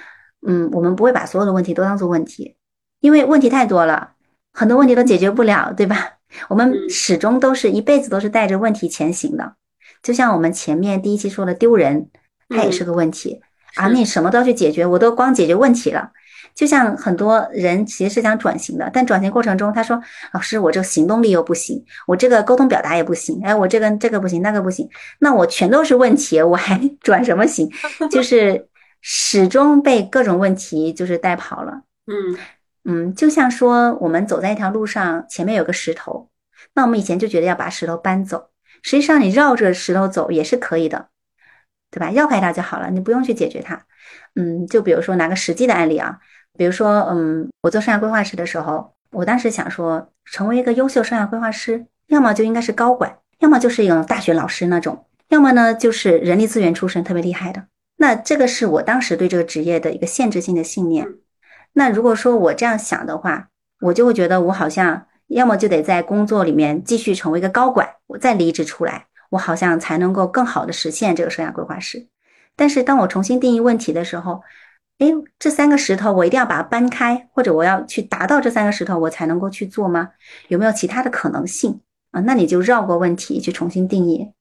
[0.46, 2.56] 嗯，我们不会把所有的问题都当做问题，
[3.00, 4.12] 因为问题太多了，
[4.58, 6.14] 很多问题都解决不了，对吧？
[6.48, 9.54] 我们始终都是一辈子都是带着问题前行的。
[10.02, 12.08] 就像我们前面第一期说的丢人，
[12.48, 13.40] 它也是个问题
[13.76, 13.86] 啊！
[13.86, 16.10] 你什么都要去解决，我都光解决问题了。
[16.56, 20.02] 就像很多人其实是想转型的，但转型过程中他说
[20.34, 24.88] ：“老师，我这个行动力又不行，我这个沟通表达也不行，哎，我这个这个不行，那个不行，
[25.20, 27.70] 那我全都是问题，我还转什么型？
[28.10, 28.66] 就是
[29.00, 31.82] 始终被各种问题就是带跑了。
[32.06, 32.36] 嗯
[32.84, 36.30] 嗯，就像说我们走在一条路上，前面有个石头，
[36.74, 38.50] 那我们以前就觉得要把石头搬走。
[38.82, 41.08] 实际上，你绕着石头走也是可以的，
[41.90, 42.10] 对吧？
[42.10, 43.84] 绕开它就好了，你不用去解决它。
[44.36, 46.18] 嗯，就比如说拿个实际的案例啊，
[46.56, 57.66] 比如说，嗯，我做生涯规划师的时候，我当时想说，成为一个优秀生涯规划师，要么就应该是高管，要么就是一种大学老师那种，要么呢就是人力资源出身特别厉害的。
[57.96, 61.06] 那这个是我当时对这个职业的一个限制性的信念。
[61.72, 63.48] 那如果说我这样想的话，
[63.80, 65.06] 我就会觉得我好像。
[65.28, 72.08] 要么就得在工作里面继续成为一个高管，我再离职出来，我好像才能够更好的实现这个生涯规划师。
[72.56, 74.40] 但是当我重新定义问题的时候，
[75.00, 80.08] 诶，这三个石头我一定要把它搬开，或者我要去达到这三个石头，我才能够去做吗？
[80.48, 81.78] 有没有其他的可能性
[82.12, 82.22] 啊？
[82.22, 84.32] 那你就绕过问题去重新定义。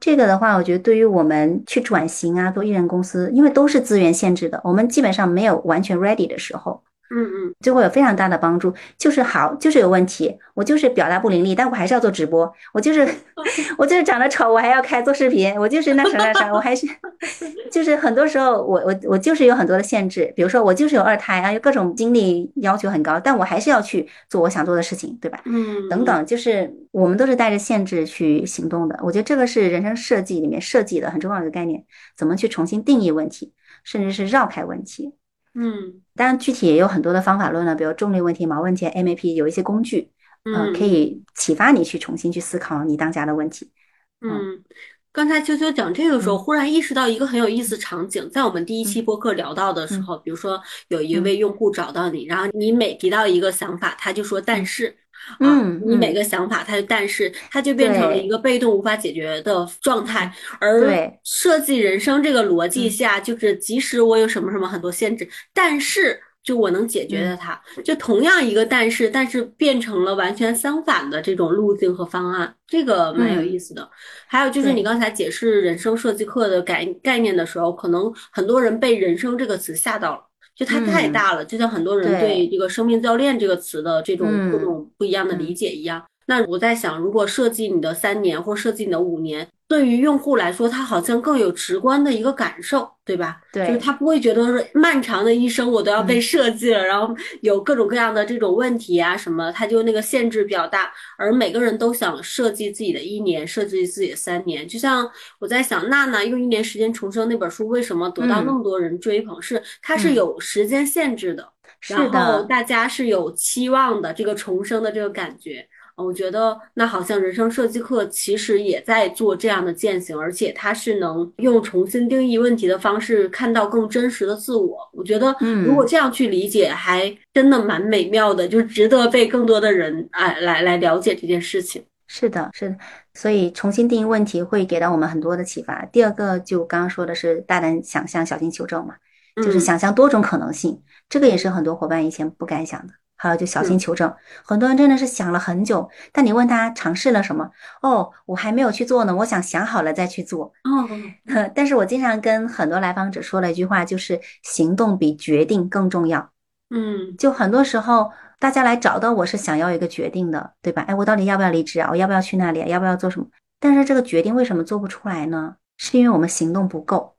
[0.00, 6.82] 这个的话，我觉得对于我们去转型啊，做艺人公司，因为都是资源限制的，我们基本上没有完全 ready 的时候。
[7.10, 8.72] 嗯嗯，就会有非常大的帮助。
[8.98, 12.52] 就是好，就是有问题，我就是表达不伶俐，但我还是要做直播。
[12.72, 13.08] 我就是
[13.78, 15.58] 我就是长得丑，我还要开做视频。
[15.58, 16.86] 我就是那啥那啥，我还是
[17.72, 20.32] 就是很多时候我我我就是有很多的限制。
[20.36, 25.40] 比如说我就是有二胎啊，有各种精力要求很高，但我还是要去做我想做的事情，对吧？
[25.44, 28.98] 嗯，等等，就是我们都是带着限制去行动的。
[29.02, 31.82] 我觉得这个是人生设计里面设计的很重要的概念，
[32.16, 33.52] 怎么去重新定义问题，
[33.84, 35.12] 甚至是绕开问题。
[35.60, 40.12] 嗯，当然具体也有很多的方法论了，比如重力问题、毛问题、MAP，有一些工具，
[40.44, 43.72] 嗯，可以启发你去重新去思考你当下的问题。
[44.20, 44.62] 嗯，
[45.10, 54.96] 刚才秋秋讲这个时候，忽然意识到一个很有意思场景，在我们第一期播客聊到的时候，比如说有一位用户找到你，然后你每提到一个想法，他就说但是。
[55.40, 60.32] 嗯，你每个想法，它就但是它就变成了一个被动无法解决的状态。
[60.60, 73.86] 而设计人生这个逻辑下，就是即使我有什么什么很多限制，但是就我能解决的它，就同样一个但是，但是变成了完全相反的这种路径和方案，这个蛮有意思的。
[74.26, 80.27] 还有就是你刚才解释人生设计课的概概念的时候，可能很多人被“人生”这个词吓到了。
[80.58, 86.04] 就它太大了，就像很多人对这个“生命教练”这个词的这种各种不一样的理解一样。
[86.26, 89.48] 那我在想，如果设计你的三年，或设计你的五年。
[89.68, 93.38] 对于用户来说，他好像更有直观的一个感受，对吧？
[93.52, 100.90] 对，就是他不会觉得说漫长的一生我都要被设计了，然后有各种各样的这种问题啊什么，他就那个限制比较大。
[101.18, 104.66] 而每个人都想设计自己的一年，设计自己的三年。
[104.66, 105.06] 就像
[105.38, 109.40] 我在想，娜娜用一年时间重生那本书为什么得到那么多人追捧？
[109.42, 111.46] 是它是有时间限制的，
[111.88, 115.68] 然后大家是有期望的，这个重生的这个感觉。
[115.98, 124.78] 我觉得那好像人生设计课其实也在做这样的践行，而且它是能用重新定义问题的方式看到更真实的自我。
[124.92, 125.34] 我觉得，
[125.66, 131.84] 如果这样去理解，还真的蛮美妙的，就值得被更多的人哎来来了解这件事情。
[132.06, 132.76] 是的，是的，
[133.12, 135.84] 所以重新定义问题会给到我们很多的启发。
[135.86, 138.94] 第二个就刚刚说的是大胆想象，小心求证嘛，
[139.36, 142.94] 就是想象多种可能性，这个也是很多伙伴以前不敢想的。
[143.18, 144.10] 还有就小心求证，
[144.44, 147.50] 很多人真的是想了很久，但你问他尝试了什么？
[147.82, 150.46] 哦，我还没有去做呢，我想想好了再去做。
[150.64, 150.88] 哦，
[151.54, 156.30] 但是我经常跟很多来访者说了一句话，就是行动比决定更重要。
[156.70, 160.84] 嗯，就很多时候大家来找到我是想要一个决定的，对吧？
[160.86, 161.88] 哎，我到底要不要离职啊？
[161.90, 162.64] 我要不要去那里？
[162.70, 163.26] 要不要做什么？
[163.58, 165.56] 但是这个决定为什么做不出来呢？
[165.76, 167.16] 是因为我们行动不够。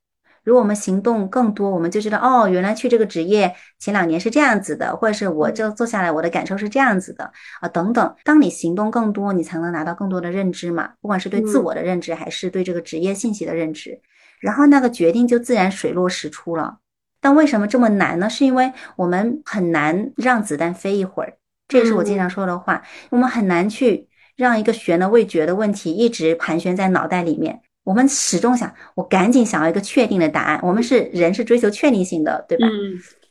[0.50, 7.32] 如果我们行动更多，我们就知道哦，原来去这个职业前两年是这样子的，或者是我就做下来我的感受是这样子的
[7.62, 8.16] 啊，等等。
[8.24, 14.02] 当你行动更多，你才能拿到更多的认知嘛，不管是对自我的认知，还是对这个职业信息的认知，
[14.42, 16.80] 然后那个决定就自然水落石出了。
[17.22, 18.28] 但为什么这么难呢？
[18.28, 21.34] 是因为我们很难让子弹飞一会儿，
[21.68, 22.82] 这也是我经常说的话，
[23.12, 27.62] 我们很难去让一个悬而未决的问题一直盘旋在脑袋里面。
[27.84, 30.60] 我们始终想，我赶紧想要一个确定的答案。
[30.62, 32.68] 我们是人，是追求确定性的，对吧？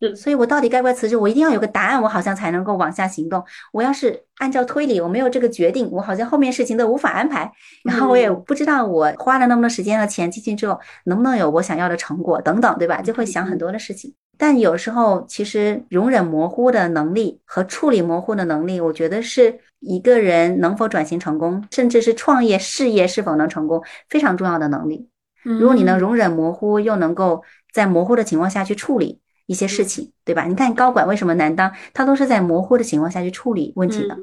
[0.00, 1.16] 嗯，所以我到底该不该辞职？
[1.16, 3.44] 我一定要有个答案，我好像才能够往下行动。
[3.72, 7.52] 我要是按照推理，我没有这个决定，我好像后面事情都无法安排。
[7.84, 13.00] 然后我也不知道我花了那么多时间和钱进去之后，能不能有我想要的成果等等，对吧？
[13.00, 14.14] 就会想很多的事情。
[14.38, 25.08] 但有时候，其实容忍模糊的能力和处理模糊的能力，我觉得是一个人能否转型成功，甚至是创业事业是否能成功非常重要的能力。
[25.42, 30.44] 如果你能容忍模糊，又能够在模糊的情况下去处理一些事情，对吧？
[30.44, 31.72] 你看高管为什么难当？
[31.92, 34.16] 他都是在模糊的情况下去处理问题的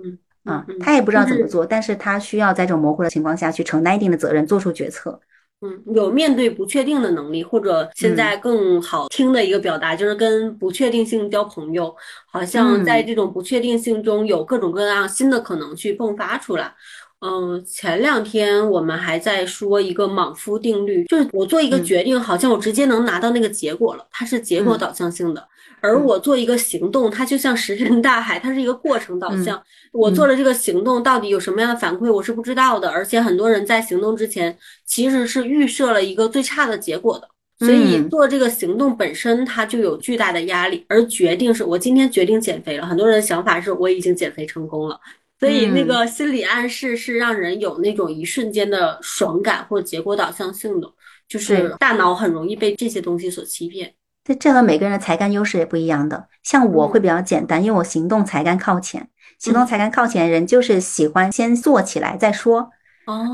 [0.44, 5.20] 啊，他也不知道怎么做，但是他需要在这种模糊的情况下去承担一定的责任，做出决策。
[5.62, 11.96] 嗯，有面对不确定的能力，或者现在更好听的一个表达就是跟不确定性交朋友，
[12.28, 16.74] 好像在这种不确定性中有各种各样新的可能去迸发出来。
[17.22, 25.48] 嗯，前两天我们还在说一个莽夫定律，就是我做一个决定，好像我直接能拿到那个结果了，它是结果导向性的。
[25.86, 29.62] 而我做一个行动，它就像石沉大海，它是一个过程导向。
[29.92, 32.90] 我做了这个行动，到底有什么样的反馈，我是不知道的。
[32.90, 37.30] 而且很多人在行动之前，其实是预设了一个最差的结果的。
[37.58, 40.84] 所以做这个行动本身，它就有巨大的压力。
[40.90, 45.00] 而决定是我今天决定减肥了，很多人的想法是我已经减肥成功了。
[45.40, 50.90] 所以那个心理暗示是让人有那种一瞬间的爽感或者结果导向性的，
[51.28, 53.94] 就是大脑很容易被这些东西所欺骗。
[54.26, 59.08] 这这和每个人的才干优势也不一样的，像我会比较简单，因为我行动才干靠前，
[59.38, 62.72] 行动才干靠前人就是喜欢先做起来再说，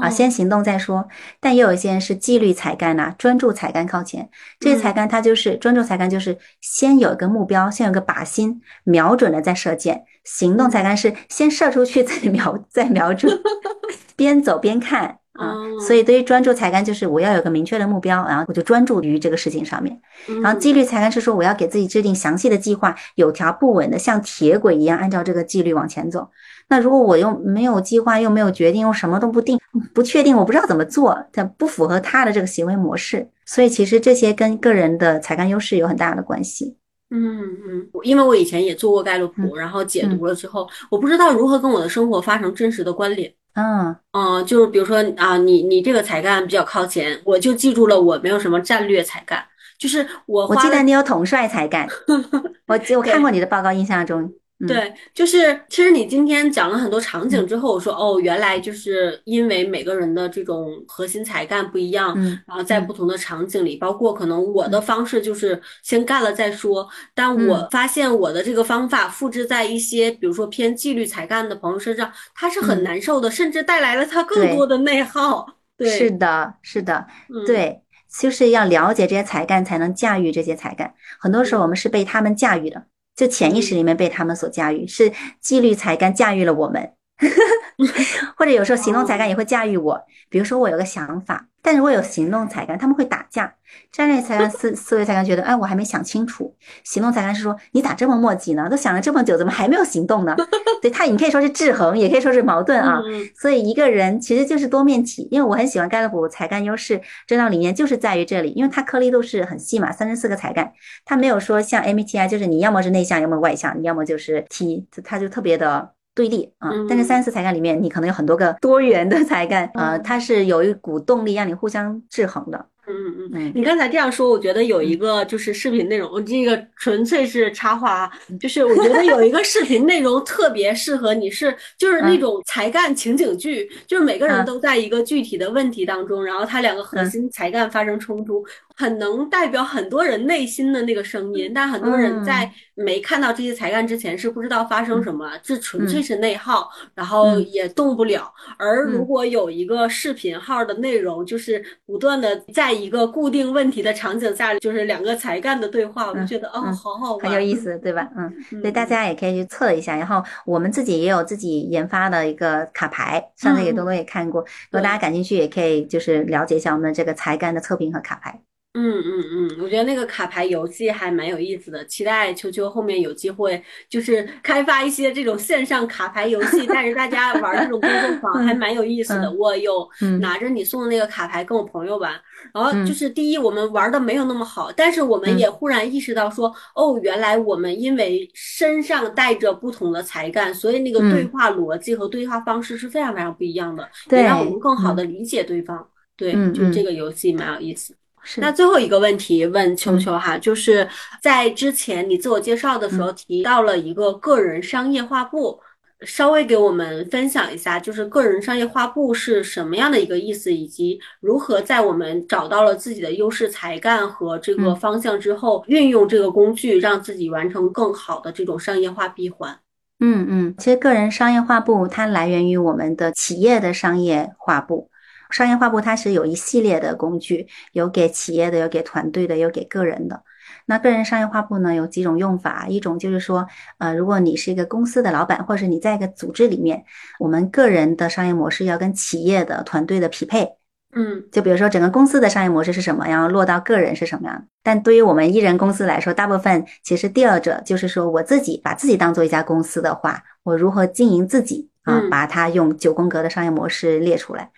[0.02, 1.08] 啊，先行动再说。
[1.40, 4.30] 但也有一些人是纪律才干呐，专注才干靠前，
[4.60, 10.04] 这些才干他就是专注才干，就是先有一个目标，先有个靶心，瞄准了再射箭。
[10.24, 13.42] 行动才干是先射出去再瞄 再瞄准，
[14.16, 15.18] 边走边看。
[15.34, 15.56] 啊，
[15.88, 19.98] 所以对于专注才干，就是我要有个明确的目标，然后我就专注于这个事情上面。
[20.44, 26.30] 然后纪律才干是说我要给自己制定详细的计划，有条不紊的像铁轨一样按照这个纪律往前走。
[26.68, 29.58] 那如果我又没有计划，又没有决定，又什么都不定，
[29.96, 33.28] 不确定，我不知道怎么做，它不符合他的这个行为模式。
[33.46, 36.78] 所以其实这些跟个人的才干优势有很大的关系。
[37.12, 43.32] 嗯嗯，因为我以前也做过盖洛普，然后解读了之后，我不知道如何跟我的生活发生真实的关联。
[43.54, 49.44] 嗯嗯，就是比如说啊，你你这个才干比较靠前，我就记住了我没有什么战略才干，
[49.78, 51.86] 就是我我记得你有统帅才干，
[52.68, 54.34] 我我看过你的报告，印象中。
[54.68, 75.48] 对，就是其实你今天讲了很多场景之后，我说哦，原来就是因为每个人的这种核心才干不一样，然后在不同的场景里，包括可能我的方式就是先干了再说，但我发现我的这个方法复制在一些比如说偏纪律才干的朋友身上，他是很难受的，甚至带来了他更多的内耗。
[75.76, 77.08] 对，是的，是的，
[77.48, 77.82] 对，
[78.20, 80.94] 就是要了解这些才干，才能驾驭这些才干。
[81.20, 82.84] 很多时候我们是被他们驾驭的。
[83.22, 86.94] 就潜意识里面被他们所驾驭，是纪律才干驾驭了我们，
[88.38, 90.02] 或者有时候行动才干也会驾驭我。
[90.30, 91.48] 比如说我有个想法。
[91.64, 93.46] 但如果有行动才干，他们会打架；
[93.92, 96.56] 战略才干、思 思维才干觉得，哎，我还没想清楚。
[96.84, 98.68] 行动才干是说，你咋这么磨叽呢？
[98.68, 100.36] 都想了这么久，怎么还没有行动呢？
[100.82, 103.00] 对他，你可以说是制衡，也可以说是矛盾啊。
[103.40, 105.28] 所以一个人其实就是多面体。
[105.30, 110.74] 因为我很喜欢盖洛普才干优势这套理念，就是在于这里，因为它颗粒度是很细嘛，三十四个才干，
[111.06, 115.92] 它没有说像 MBTI，就是你要么是内向，要么外向，你要么就是 T，它就特别的。
[116.22, 122.64] 对立啊，但是三次才干里面，你可能有很多个 多元的才干啊，它是有一股动力让你互相制衡的。
[122.88, 138.46] 嗯嗯嗯，你刚才这样说，我觉得有一个就是视频内容，我这个纯粹是插话啊，就是我觉得有一个视频内容特别适合你，是就是那种才干情景剧，就是每个人都在一个具体的问题当中，然后他两个核心才干发生冲突。
[138.76, 148.32] 很能代表很多人内心的那个声音，但很多人在没看到这些才干之前是不知道发生什么，这纯粹是内耗，然后也动不了。
[148.58, 158.10] 而如果有一个视频号的内容，就是不断的在一个固定问题的场景下，就是两个才干的对话，我就觉得哦，好好玩，很有意思，对吧？
[158.18, 159.96] 嗯，所以大家也可以去测一下。
[159.96, 168.42] 然后我们自己也有自己研发的一个卡牌，上次也多多也看过，如果大家感兴趣，也可以就是了解一下我们的这个才干的测评和卡牌。
[168.74, 179.30] 嗯嗯嗯，我觉得那个卡牌游戏还蛮有意思的，期待秋秋后面有机会就是开发一些这种线上卡牌游戏，带着大家玩这种工作坊， 还蛮有意思的。
[179.34, 179.86] 我有
[180.22, 182.14] 拿着你送的那个卡牌跟我朋友玩，
[182.54, 195.86] 然后就是第一我们玩的没有那么好，但是我们也忽然意识到说，哦，原来我们因为身上带着不同的才干，所以那个对话逻辑和对话方式是非常非常不一样的，也让我们更好的理解对方。
[196.16, 197.94] 对，就这个游戏蛮有意思。
[198.38, 200.88] 那最后一个问题问秋秋哈，就是
[201.22, 205.60] 在之前你自我介绍的时候提到了一个个人商业画布。
[206.04, 219.56] 稍微给我们分享一下，就是个人商业画布是什么样的一个意思，以及如何在我们找到了自己的优势才干和这个方向之后，运用这个工具，让自己完成更好的这种商业化闭环。
[220.00, 224.90] 嗯嗯，其实个人商业画布它来源于我们的企业的商业画布，
[225.32, 230.24] 商业画布它是有一系列的工具，有给企业的，有给团队的，有给个人的。
[230.66, 233.48] 那个人商业画布呢，有几种用法，一种就是说，
[233.80, 236.84] 呃，如果你是一个公司的老板，或者是你在一个组织里面，
[237.20, 240.50] 我们个人的商业模式要跟企业的团队的匹配，
[240.94, 244.46] 嗯，就比如说整个公司的商业模式是什么，然后落到个人是什么样。
[244.64, 254.52] 但对于我们艺人公司来说，大部分其实第二者就是说，我自己把自己当做一家公司的话，我如何经营自己啊，把它用九宫格的商业模式列出来。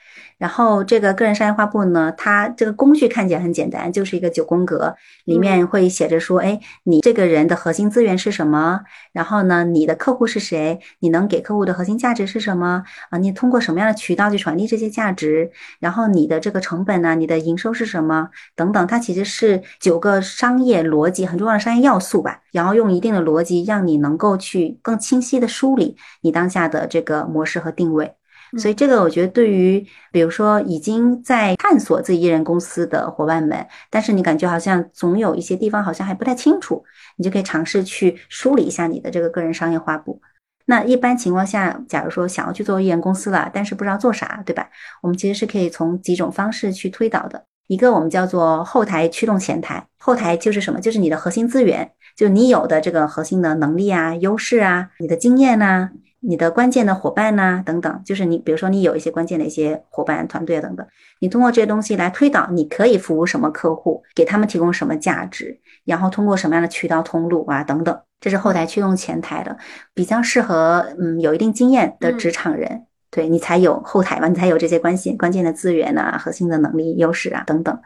[0.43, 8.81] 然后这个个人商业画布呢，它这个工具看起来很简单，就是一个九宫格，里面会写着说，哎，你这个人的核心资源是什么？
[9.13, 10.81] 然后呢，你的客户是谁？
[10.99, 12.83] 你能给客户的核心价值是什么？
[13.09, 15.49] 啊，你通过什么样的渠道去传递这些价值？
[15.79, 17.15] 然后你的这个成本呢？
[17.15, 18.27] 你的营收是什么？
[18.53, 22.41] 等等，它其实是九个商业逻辑很重要的商业要素吧。
[22.51, 28.15] 然后用一定的逻辑，让你能够去更清晰的梳理你当下的这个模式和定位。
[28.57, 36.83] 所以这个我觉得对于，比如说已经在探索自己艺人公司的伙伴们，但是你感觉好像总有一些地方好像还不太清楚，
[37.17, 40.21] 你就可以尝试去梳理一下你的这个个人商业画布。
[40.65, 44.69] 那一般情况下，假如说想要去做艺人公司了，但是不知道做啥，对吧？
[45.01, 47.43] 我们其实是可以从几种方式去推导的。
[47.67, 50.79] 一个我们叫做后台驱动前台，后台就是什么？
[50.79, 55.89] 就是你的核心资源，就你有的这个核心的能力啊、优势啊、你的经验呐。
[56.25, 60.87] 你的关键的伙伴呐，等等，就是你，比如说你有一些关键的一些伙伴、团队等等，
[61.19, 69.57] 你通过这些东西来推导，你可以服务什么客户，给他们提供什么价值，然后通过什么样的渠道通路啊，等等，这是后台驱动前台的，
[69.93, 77.77] 比较适合嗯有一定经验的职场人，对你才有后台嘛，你才有这些关系、关键的资源呐、核心的能力、优势啊等等。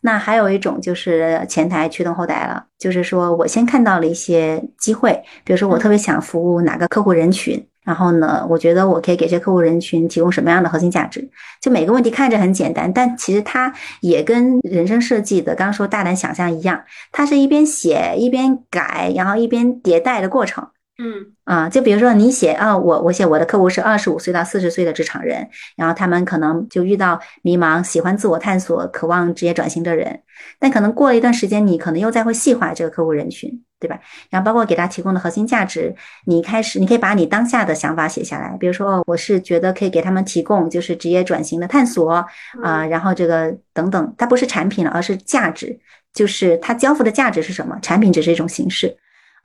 [0.00, 7.62] 那还有一种就是前台驱动后台了，就是说我先看到了一些机会，比如说我特别想服务哪个客户人群。
[7.84, 11.28] 然后呢，我觉得我可以给这客户人群提供什么样的核心价值？
[11.60, 20.68] 就每个问题看着很简单，但其实它也跟人生设计的刚刚说大胆想象一样，它是一边写一边改，然后一边迭代的过程。
[20.98, 30.20] 嗯啊，就比如说你写啊，我我写我的客户是二十五岁到四十岁的职场人，然后他们可能就遇到迷茫、喜欢自我探索、渴望职业转型的人，
[30.58, 33.62] 但可能过了一段时间，你可能又再会细化这个客户人群。
[33.82, 33.98] 对吧？
[34.30, 35.92] 然后包括给他提供的核心价值，
[36.24, 38.56] 你开始你可以把你当下的想法写下来。
[38.60, 42.24] 比如说，我是觉得可以给他们提供就是职业转型的探索
[42.62, 45.76] 啊，然后这个等等，它不是产品了，而是价值，
[46.14, 47.76] 就是它交付的价值是什么？
[47.82, 48.96] 产品只是一种形式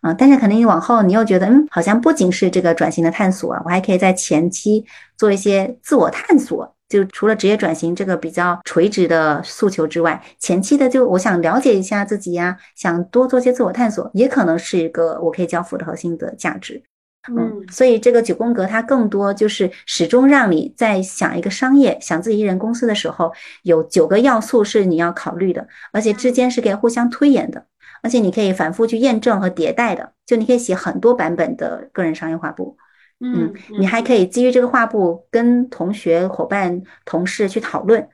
[0.02, 0.14] 啊。
[0.14, 4.86] 但是可能你往后你又觉得，嗯，好像不仅是这个转型的探索，我还可以在前期
[5.18, 6.74] 做一些自我探索。
[6.89, 16.82] 就除了职业转型这个比较垂直的诉求之外，前期的就我想了解一下自己呀，想多做些自我探索，也可能是一个我可以交付的核心的价值。
[17.30, 23.34] 嗯，所以这个九宫格它更多就是始终让你在想一个商业、想自己一人公司的时候，
[23.64, 27.66] 有九个要素是你要考虑的，而且之间是可以互相推演的，
[28.02, 32.78] 而且你可以反复去验证和迭代的，就你可以写很多版本的个人商业画布。
[33.20, 38.08] 嗯，你还可以基于这个画布跟同学、伙伴、同事去讨论，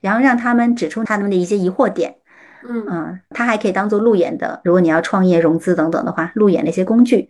[0.00, 2.16] 然后让他们指出他们的一些疑惑点。
[2.68, 7.28] 嗯啊，它还可以当做路演的，如果你要创业、融资等等的话，路演的一些工具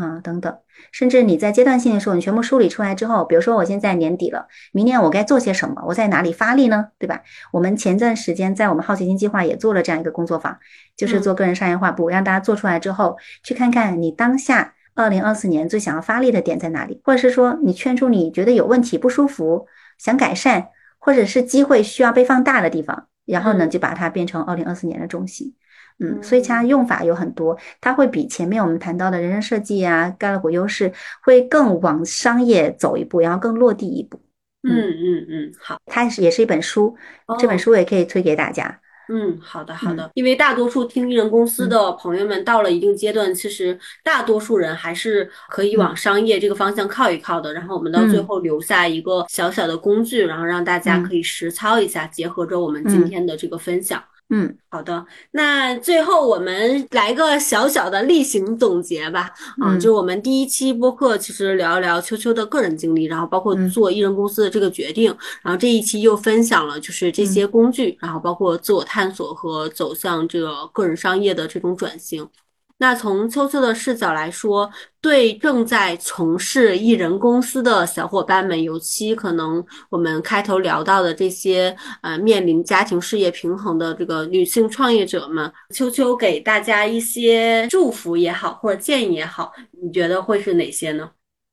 [0.00, 0.56] 啊等等。
[0.92, 5.82] 甚至你在阶段性的时候，你全部梳理出来之后，比如说我现在年底了，明年我该做些什么？
[5.86, 6.88] 我在哪里发力呢？
[6.98, 7.22] 对吧？
[7.52, 10.58] 我们前段时间在我们好奇心计划也做了这样一个工作坊，
[10.96, 14.74] 就是做个人商业化部，让大家做出来之后，去看看你当下。
[14.92, 17.00] 二零二四年最想要发力的点在哪里？
[17.04, 20.66] 或者是说你圈出你觉得有问题、不舒服、想改善，
[20.98, 25.54] 或者是机会需要被放大的地方，然后呢就把它变成二零二四年的重心。
[26.00, 30.90] 嗯，所以它用法有很多，它会比前面我们谈到的人生设计啊、盖勒普优势
[31.22, 34.18] 会更往商业走一步，然后更落地一步。
[34.62, 36.96] 嗯嗯嗯，好，它是也是一本书，
[37.38, 38.80] 这本书也可以推给大家。
[39.12, 47.52] 嗯，好的好的，因为大多数听艺人公司的朋友们到了一定阶段，其实大多数人还是可以往商业这个方向靠一靠的。
[47.52, 54.00] 然后我们到最后留下一个小小的工具，然后让大家可以实操一下，结合着我们今天的这个分享。
[54.32, 59.32] 嗯，好的，那最后我们来个小小的例行总结吧。
[59.60, 65.12] 啊，就是我们第一期播客其实聊一聊秋秋的个人经历，然后包括做艺人公司的这个决定，
[65.42, 72.28] 然后这一期又分享了就是这些工具，然后包括自我探索和走向这个个人商业的这种转型。
[72.82, 74.70] 那从秋秋的视角来说，
[75.02, 89.52] 对正在从事艺人公司的小伙伴们，尤其可能我们开头聊到的这些呃面临家庭事业平衡的这个女性创业者们，秋秋给大家一些祝福也好，或者建议也好，
[89.82, 91.10] 你觉得会是哪些呢？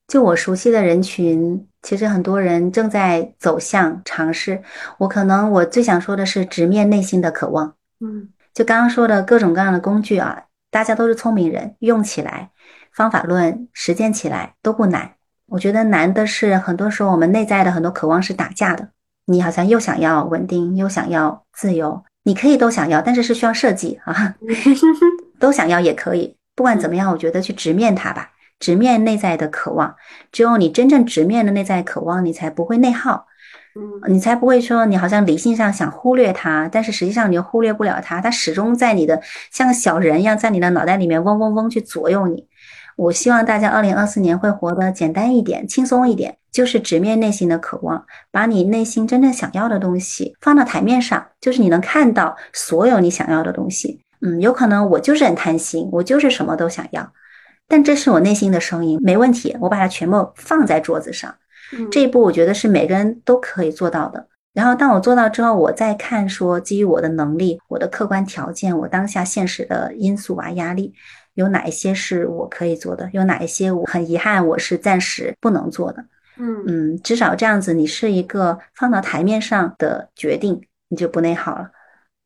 [0.07, 4.63] 就我熟悉的人群，其实很多人正在走向尝试。
[4.97, 7.75] 我可能我最想说的是直面内心的渴望。
[7.99, 10.45] 嗯，就刚刚说的各种各样的工具啊。
[10.69, 12.51] 大家都是聪明人，用起来，
[12.93, 15.13] 方法论实践起来都不难。
[15.47, 18.89] 我觉得难的是，很多时候我们内在的很多渴望是打架的。
[19.25, 24.35] 你好像又想要稳定，又想要自由，你可以都想要，但是是需要设计啊。
[25.39, 29.95] 都想要也可以，不管怎么样，我觉得去直面它吧，直面内在的渴望。
[30.31, 33.27] 只有你真正直面了内在渴望，你才不会内耗。
[34.07, 39.21] 你才不会说你好像理性上想忽略它，但是实际上你又忽略不了它，它始终在你的
[39.51, 42.45] 像个小人一样，在你的脑袋里面嗡嗡嗡去左右你。
[42.95, 54.01] 我希望大家二零二四年会活得简单一点、轻松一点，就是直面内心的渴望，把你内心真正想要的东西放到台面上，就是你能看到所有你想要的东西。
[54.21, 57.11] 嗯，有可能我就是很贪心，我就是什么都想要，
[57.67, 61.35] 但这是我内心的声音，没问题，我把它全部放在桌子上。
[61.91, 64.27] 这一步我觉得是每个人都可以做到的。
[64.53, 70.93] 然后当我做到之后，我再看说，基于我的能力、我的客观条件、我当下现实的因素啊、压力，
[71.35, 76.03] 有哪一些是我可以做的，有哪一些我很遗憾我是暂时不能做的。
[76.39, 80.59] 嗯嗯，至少这样子，你是一个放到台面上的决定，
[80.89, 81.69] 你就不内耗了。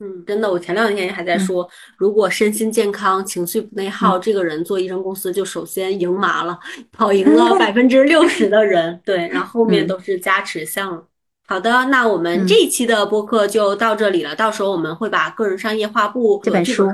[0.04, 6.58] 嗯，真的，我前两天还在说，如果身心健康、情绪不内耗，这个人做医生公司就首先赢麻了，
[6.92, 11.04] 跑赢了百分 之六十的人，对，然后后面都是加持项了。
[11.48, 14.34] 好的，那我们这一期的播客就到这里了。
[14.34, 16.88] 到时候我们会把个人商业画布这本书，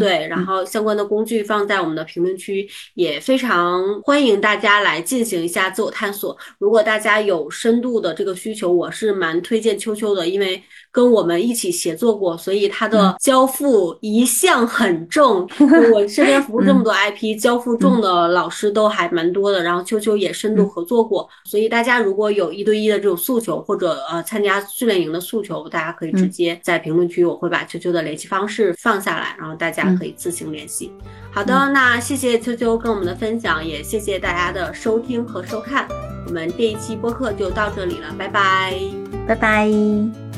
[0.00, 6.36] 对，然后相关的工具放在我们的评论区，也非常欢迎大家来进行一下自我探索。
[6.58, 10.60] 如果大家有深度的这个需求，我是蛮推荐秋秋的，因为
[10.92, 15.48] 跟我们一起协作过，所以他的交付一向很重。
[15.92, 19.62] 我身边服务这么多 IP，交付重的老师都还蛮多的。
[19.62, 30.92] 然后秋秋也深度合作过，所以大家如果有一对一的这种诉求或者呃，参加训练营的诉求，大家可以直接在评论区，我会把秋秋的联系方式放下来，然后大家可以自行联系。
[31.32, 35.86] 好的，那谢谢秋秋跟我们的分享，也谢谢大家的收听和收看，
[36.26, 38.74] 我们这一期播客就到这里了，拜拜，
[39.26, 40.29] 拜拜。